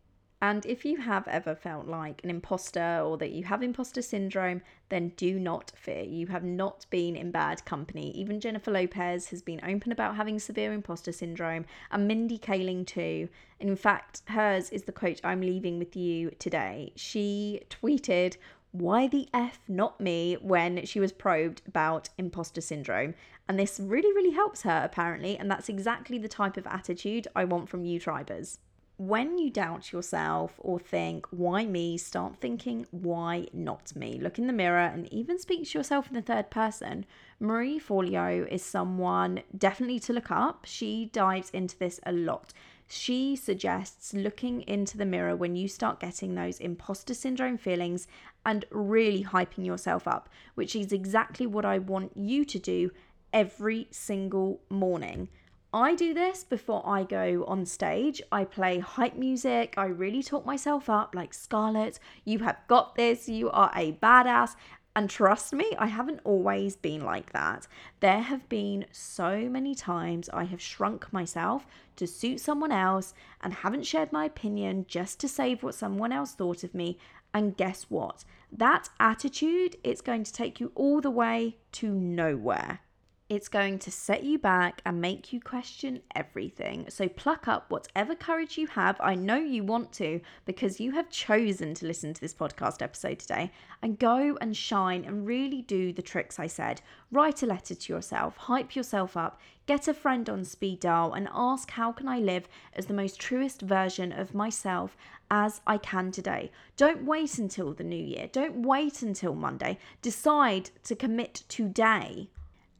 And 0.42 0.66
if 0.66 0.84
you 0.84 0.98
have 0.98 1.28
ever 1.28 1.56
felt 1.56 1.88
like 1.88 2.22
an 2.24 2.30
imposter 2.30 3.02
or 3.04 3.18
that 3.18 3.32
you 3.32 3.46
have 3.46 3.64
imposter 3.64 4.02
syndrome, 4.02 4.62
then 4.90 5.14
do 5.16 5.40
not 5.40 5.72
fear. 5.76 6.04
You 6.04 6.28
have 6.28 6.44
not 6.44 6.86
been 6.90 7.16
in 7.16 7.32
bad 7.32 7.64
company. 7.66 8.12
Even 8.12 8.42
Jennifer 8.42 8.70
Lopez 8.70 9.30
has 9.30 9.42
been 9.42 9.62
open 9.66 9.92
about 9.92 10.18
having 10.18 10.38
severe 10.38 10.74
imposter 10.74 11.14
syndrome, 11.14 11.66
and 11.90 12.08
Mindy 12.08 12.38
Kaling 12.38 12.86
too. 12.86 13.30
And 13.60 13.70
in 13.70 13.76
fact, 13.78 14.24
hers 14.28 14.70
is 14.70 14.84
the 14.84 14.92
quote 14.92 15.22
I'm 15.24 15.42
leaving 15.42 15.80
with 15.80 15.96
you 15.96 16.32
today. 16.38 16.92
She 16.96 17.62
tweeted, 17.70 18.36
why 18.72 19.08
the 19.08 19.30
F 19.34 19.62
not 19.70 20.02
me 20.02 20.38
when 20.42 20.86
she 20.86 21.00
was 21.00 21.14
probed 21.14 21.62
about 21.66 22.10
imposter 22.18 22.60
syndrome. 22.60 23.16
And 23.48 23.58
this 23.58 23.80
really, 23.80 24.12
really 24.12 24.36
helps 24.36 24.64
her, 24.64 24.82
apparently. 24.84 25.38
And 25.38 25.50
that's 25.50 25.70
exactly 25.70 26.18
the 26.18 26.28
type 26.28 26.58
of 26.58 26.68
attitude 26.68 27.26
I 27.36 27.46
want 27.46 27.70
from 27.70 27.86
you, 27.86 28.02
tribers 28.02 28.60
when 28.98 29.38
you 29.38 29.50
doubt 29.50 29.92
yourself 29.92 30.54
or 30.58 30.80
think, 30.80 31.26
why 31.32 31.66
me, 31.66 31.98
start 31.98 32.38
thinking, 32.38 32.86
why 32.92 33.48
not 33.52 33.96
me? 33.96 34.18
Look 34.22 34.40
in 34.40 34.48
the 34.48 34.54
mirror 34.54 34.86
and 34.86 35.12
even 35.12 35.38
speak 35.38 35.70
to 35.70 35.78
yourself 35.78 36.08
in 36.08 36.14
the 36.14 36.22
third 36.22 36.50
person. 36.50 37.06
Marie 37.40 37.80
Forleo 37.80 38.48
is 38.50 38.64
someone 38.64 39.42
definitely 39.58 40.00
to 40.00 40.14
look 40.14 40.32
up. 40.32 40.66
She 40.66 41.10
dives 41.12 41.50
into 41.50 41.78
this 41.78 42.00
a 42.06 42.14
lot. 42.14 42.54
She 42.88 43.36
suggests 43.36 44.14
looking 44.14 44.62
into 44.62 44.98
the 44.98 45.06
mirror 45.06 45.36
when 45.36 45.56
you 45.56 45.68
start 45.68 46.00
getting 46.00 46.36
those 46.36 46.60
imposter 46.60 47.14
syndrome 47.14 47.58
feelings 47.58 48.08
and 48.46 48.64
really 48.70 49.24
hyping 49.24 49.66
yourself 49.66 50.08
up, 50.08 50.30
which 50.54 50.76
is 50.76 50.94
exactly 50.94 51.48
what 51.48 51.66
I 51.66 51.80
want 51.80 52.16
you 52.16 52.46
to 52.46 52.60
do 52.60 52.92
every 53.34 53.88
single 53.92 54.62
morning. 54.70 55.28
I 55.76 55.94
do 55.94 56.14
this 56.14 56.46
before 56.46 56.88
I 56.88 57.04
go 57.04 57.44
on 57.50 57.66
stage. 57.66 58.22
I 58.32 58.46
play 58.46 58.80
hype 58.80 59.18
music. 59.18 59.74
I 59.76 59.88
really 59.88 60.24
talk 60.24 60.46
myself 60.46 60.90
up 60.90 61.14
like 61.14 61.34
Scarlett, 61.34 62.00
you 62.24 62.40
have 62.40 62.60
got 62.70 62.96
this. 62.96 63.28
You 63.28 63.52
are 63.52 63.70
a 63.76 63.92
badass. 63.92 64.56
And 64.96 65.10
trust 65.10 65.52
me, 65.52 65.74
I 65.78 65.88
haven't 65.88 66.22
always 66.24 66.78
been 66.78 67.04
like 67.04 67.34
that. 67.34 67.68
There 68.00 68.22
have 68.22 68.48
been 68.48 68.86
so 68.94 69.50
many 69.50 69.76
times 69.76 70.30
I 70.30 70.46
have 70.46 70.62
shrunk 70.62 71.12
myself 71.12 71.68
to 71.98 72.08
suit 72.08 72.40
someone 72.40 72.72
else 72.72 73.14
and 73.42 73.54
haven't 73.54 73.86
shared 73.86 74.14
my 74.14 74.24
opinion 74.24 74.86
just 74.88 75.20
to 75.20 75.28
save 75.28 75.62
what 75.62 75.76
someone 75.76 76.14
else 76.14 76.32
thought 76.32 76.64
of 76.64 76.74
me. 76.74 76.98
And 77.34 77.58
guess 77.58 77.88
what? 77.90 78.24
That 78.50 78.88
attitude, 78.98 79.76
it's 79.84 80.00
going 80.00 80.24
to 80.24 80.32
take 80.32 80.62
you 80.62 80.72
all 80.74 81.02
the 81.02 81.12
way 81.12 81.58
to 81.74 81.90
nowhere. 81.90 82.80
It's 83.28 83.48
going 83.48 83.80
to 83.80 83.90
set 83.90 84.24
you 84.24 84.38
back 84.38 84.82
and 84.86 85.02
make 85.02 85.34
you 85.34 85.42
question 85.42 86.04
everything. 86.16 86.86
So 86.90 87.08
pluck 87.08 87.48
up 87.48 87.72
whatever 87.72 88.14
courage 88.14 88.56
you 88.56 88.68
have. 88.68 89.02
I 89.02 89.16
know 89.16 89.38
you 89.38 89.64
want 89.64 89.92
to 89.94 90.22
because 90.46 90.80
you 90.80 90.92
have 90.92 91.10
chosen 91.10 91.74
to 91.74 91.88
listen 91.88 92.14
to 92.14 92.22
this 92.22 92.36
podcast 92.36 92.84
episode 92.84 93.18
today 93.18 93.52
and 93.82 93.98
go 93.98 94.38
and 94.42 94.56
shine 94.56 95.06
and 95.06 95.26
really 95.26 95.64
do 95.64 95.92
the 95.92 96.04
tricks 96.04 96.38
I 96.38 96.46
said. 96.46 96.84
Write 97.12 97.42
a 97.42 97.48
letter 97.48 97.74
to 97.74 97.94
yourself, 97.94 98.38
hype 98.38 98.76
yourself 98.76 99.18
up, 99.18 99.42
get 99.66 99.88
a 99.88 99.96
friend 99.96 100.30
on 100.30 100.46
speed 100.46 100.82
dial 100.82 101.14
and 101.14 101.28
ask 101.34 101.72
how 101.72 101.92
can 101.92 102.08
I 102.08 102.20
live 102.20 102.48
as 102.76 102.86
the 102.86 102.94
most 102.94 103.20
truest 103.20 103.64
version 103.64 104.12
of 104.12 104.36
myself 104.36 104.96
as 105.32 105.62
I 105.66 105.80
can 105.80 106.12
today. 106.12 106.52
Don't 106.78 107.06
wait 107.06 107.40
until 107.40 107.74
the 107.74 107.84
new 107.84 107.96
year. 107.96 108.30
Don't 108.32 108.62
wait 108.62 109.02
until 109.02 109.34
Monday. 109.34 109.80
Decide 110.04 110.70
to 110.84 110.96
commit 110.96 111.42
today. 111.50 112.30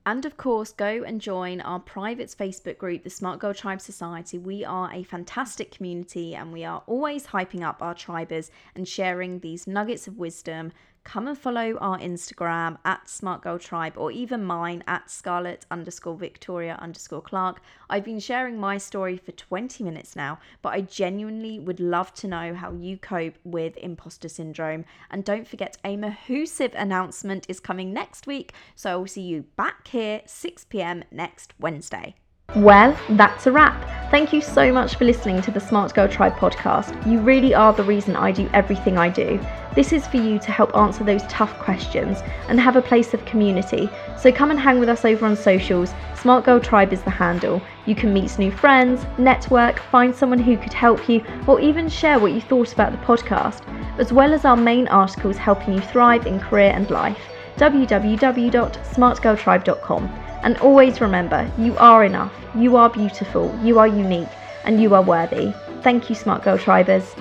And 0.08 0.24
of 0.24 0.38
course, 0.38 0.72
go 0.72 1.04
and 1.04 1.20
join 1.20 1.62
our 1.62 1.80
private 1.80 2.28
Facebook 2.28 2.78
group, 2.78 3.04
the 3.04 3.10
Smart 3.10 3.40
Girl 3.40 3.56
Tribe 3.56 3.82
Society. 3.82 4.38
We 4.38 4.64
are 4.64 4.94
a 4.94 5.02
fantastic 5.02 5.72
community 5.72 6.36
and 6.36 6.54
we 6.54 6.64
are 6.64 6.84
always 6.86 7.28
hyping 7.28 7.64
up 7.64 7.82
our 7.82 7.96
tribers 7.96 8.52
and 8.76 8.88
sharing 8.88 9.40
these 9.40 9.66
nuggets 9.66 10.08
of 10.08 10.20
wisdom 10.20 10.72
come 11.06 11.28
and 11.28 11.38
follow 11.38 11.78
our 11.78 11.98
Instagram 12.00 12.78
at 12.84 13.08
Smart 13.08 13.44
Girl 13.44 13.58
Tribe 13.58 13.94
or 13.96 14.12
even 14.12 14.44
mine 14.44 14.84
at 14.88 15.10
Scarlett 15.10 15.66
underscore 15.72 16.18
Victoria 16.18 16.78
underscore 16.82 17.22
Clark. 17.22 17.62
I've 17.90 18.04
been 18.04 18.20
sharing 18.20 18.60
my 18.60 18.78
story 18.78 19.16
for 19.16 19.32
20 19.32 19.84
minutes 19.84 20.16
now, 20.16 20.40
but 20.62 20.74
I 20.74 20.82
genuinely 20.82 21.60
would 21.60 21.80
love 21.80 22.14
to 22.16 22.28
know 22.28 22.56
how 22.56 22.74
you 22.74 22.98
cope 22.98 23.36
with 23.46 23.78
imposter 23.78 24.28
syndrome. 24.28 24.84
And 25.12 25.24
don't 25.24 25.48
forget, 25.48 25.78
a 25.86 25.96
Mahoosive 25.96 26.74
announcement 26.76 27.46
is 27.48 27.60
coming 27.60 27.94
next 27.94 28.28
week, 28.28 28.52
so 28.76 28.92
I 28.92 28.96
will 28.96 29.08
see 29.08 29.22
you 29.22 29.44
back 29.56 29.88
here 29.88 30.22
6 30.26 30.66
pm 30.66 31.04
next 31.12 31.54
Wednesday. 31.60 32.16
Well, 32.56 32.98
that's 33.10 33.48
a 33.48 33.52
wrap. 33.52 33.82
Thank 34.12 34.32
you 34.32 34.40
so 34.40 34.72
much 34.72 34.96
for 34.96 35.04
listening 35.04 35.42
to 35.42 35.52
the 35.52 35.60
Smart 35.60 35.94
Girl 35.94 36.08
Tribe 36.08 36.36
podcast. 36.36 37.06
You 37.06 37.20
really 37.20 37.54
are 37.54 37.74
the 37.74 37.84
reason 37.84 38.16
I 38.16 38.32
do 38.32 38.50
everything 38.54 38.98
I 38.98 39.10
do. 39.10 39.42
This 39.76 39.92
is 39.92 40.08
for 40.08 40.16
you 40.18 40.40
to 40.40 40.52
help 40.52 40.74
answer 40.78 41.04
those 41.04 41.24
tough 41.24 41.60
questions 41.60 42.24
and 42.48 42.58
have 42.58 42.78
a 42.78 42.82
place 42.82 43.14
of 43.14 43.26
community. 43.26 43.90
So 44.18 44.32
come 44.32 44.52
and 44.52 44.60
hang 44.60 44.80
with 44.80 44.88
us 44.88 45.04
over 45.04 45.26
on 45.26 45.36
socials. 45.36 45.94
Smart 46.16 46.46
Girl 46.46 46.62
Tribe 46.62 46.94
is 46.94 47.02
the 47.02 47.10
handle. 47.10 47.62
You 47.86 47.96
can 47.96 48.14
meet 48.14 48.40
new 48.40 48.52
friends, 48.52 49.06
network, 49.18 49.80
find 49.80 50.16
someone 50.16 50.40
who 50.40 50.56
could 50.56 50.72
help 50.72 51.10
you, 51.10 51.26
or 51.48 51.60
even 51.60 51.90
share 51.90 52.20
what 52.20 52.32
you 52.32 52.40
thought 52.40 52.72
about 52.72 52.94
the 52.94 52.98
podcast, 53.00 53.68
as 54.00 54.14
well 54.14 54.34
as 54.34 54.46
our 54.46 54.56
main 54.56 54.88
articles 54.88 55.36
helping 55.36 55.74
you 55.74 55.82
thrive 55.82 56.26
in 56.26 56.40
career 56.40 56.72
and 56.74 56.90
life. 56.90 57.20
www.smartgirltribe.com. 57.58 60.25
And 60.46 60.58
always 60.60 61.02
remember, 61.02 61.52
you 61.58 61.76
are 61.78 62.06
enough, 62.06 62.32
you 62.56 62.78
are 62.78 62.90
beautiful, 62.90 63.54
you 63.64 63.80
are 63.80 63.88
unique, 63.88 64.30
and 64.64 64.80
you 64.80 64.94
are 64.94 65.02
worthy. 65.02 65.52
Thank 65.82 66.08
you, 66.08 66.16
Smart 66.16 66.44
Girl 66.44 66.60
Tribers. 66.60 67.16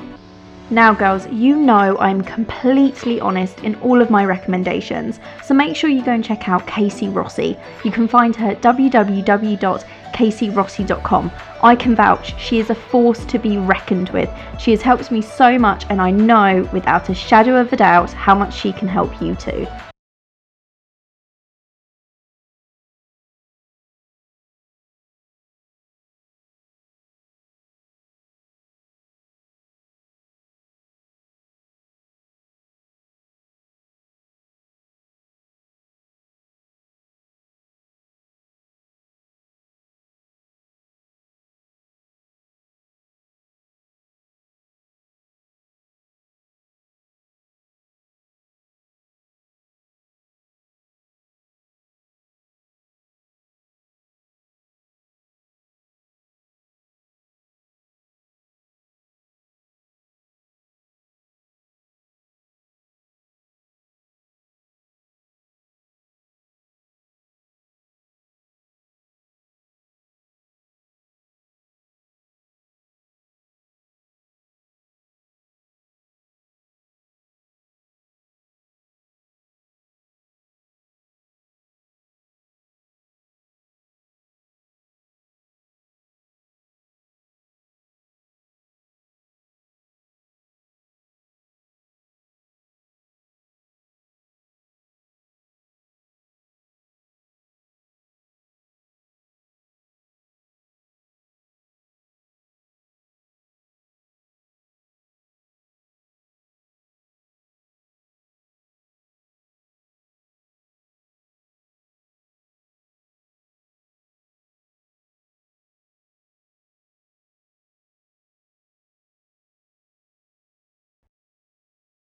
Now, 0.69 0.93
girls, 0.93 1.27
you 1.29 1.57
know 1.57 1.97
I'm 1.99 2.21
completely 2.23 3.19
honest 3.21 3.61
in 3.61 3.77
all 3.77 4.03
of 4.03 4.11
my 4.11 4.27
recommendations, 4.27 5.21
so 5.43 5.55
make 5.55 5.75
sure 5.75 5.89
you 5.89 6.05
go 6.05 6.13
and 6.13 6.23
check 6.23 6.51
out 6.51 6.67
Casey 6.67 7.09
Rossi. 7.09 7.57
You 7.83 7.91
can 7.91 8.09
find 8.09 8.37
her 8.37 8.51
at 8.51 8.61
www.caseyrossi.com. 8.61 11.33
I 11.63 11.77
can 11.77 11.97
vouch, 11.97 12.39
she 12.39 12.59
is 12.59 12.69
a 12.69 12.75
force 12.75 13.25
to 13.25 13.39
be 13.39 13.57
reckoned 13.57 14.11
with. 14.11 14.29
She 14.59 14.73
has 14.73 14.83
helped 14.83 15.11
me 15.11 15.23
so 15.23 15.59
much, 15.59 15.87
and 15.89 16.03
I 16.03 16.11
know 16.11 16.69
without 16.75 17.09
a 17.09 17.15
shadow 17.15 17.59
of 17.59 17.73
a 17.73 17.77
doubt 17.77 18.13
how 18.13 18.35
much 18.35 18.55
she 18.55 18.71
can 18.73 18.89
help 18.89 19.23
you 19.23 19.35
too. 19.35 19.67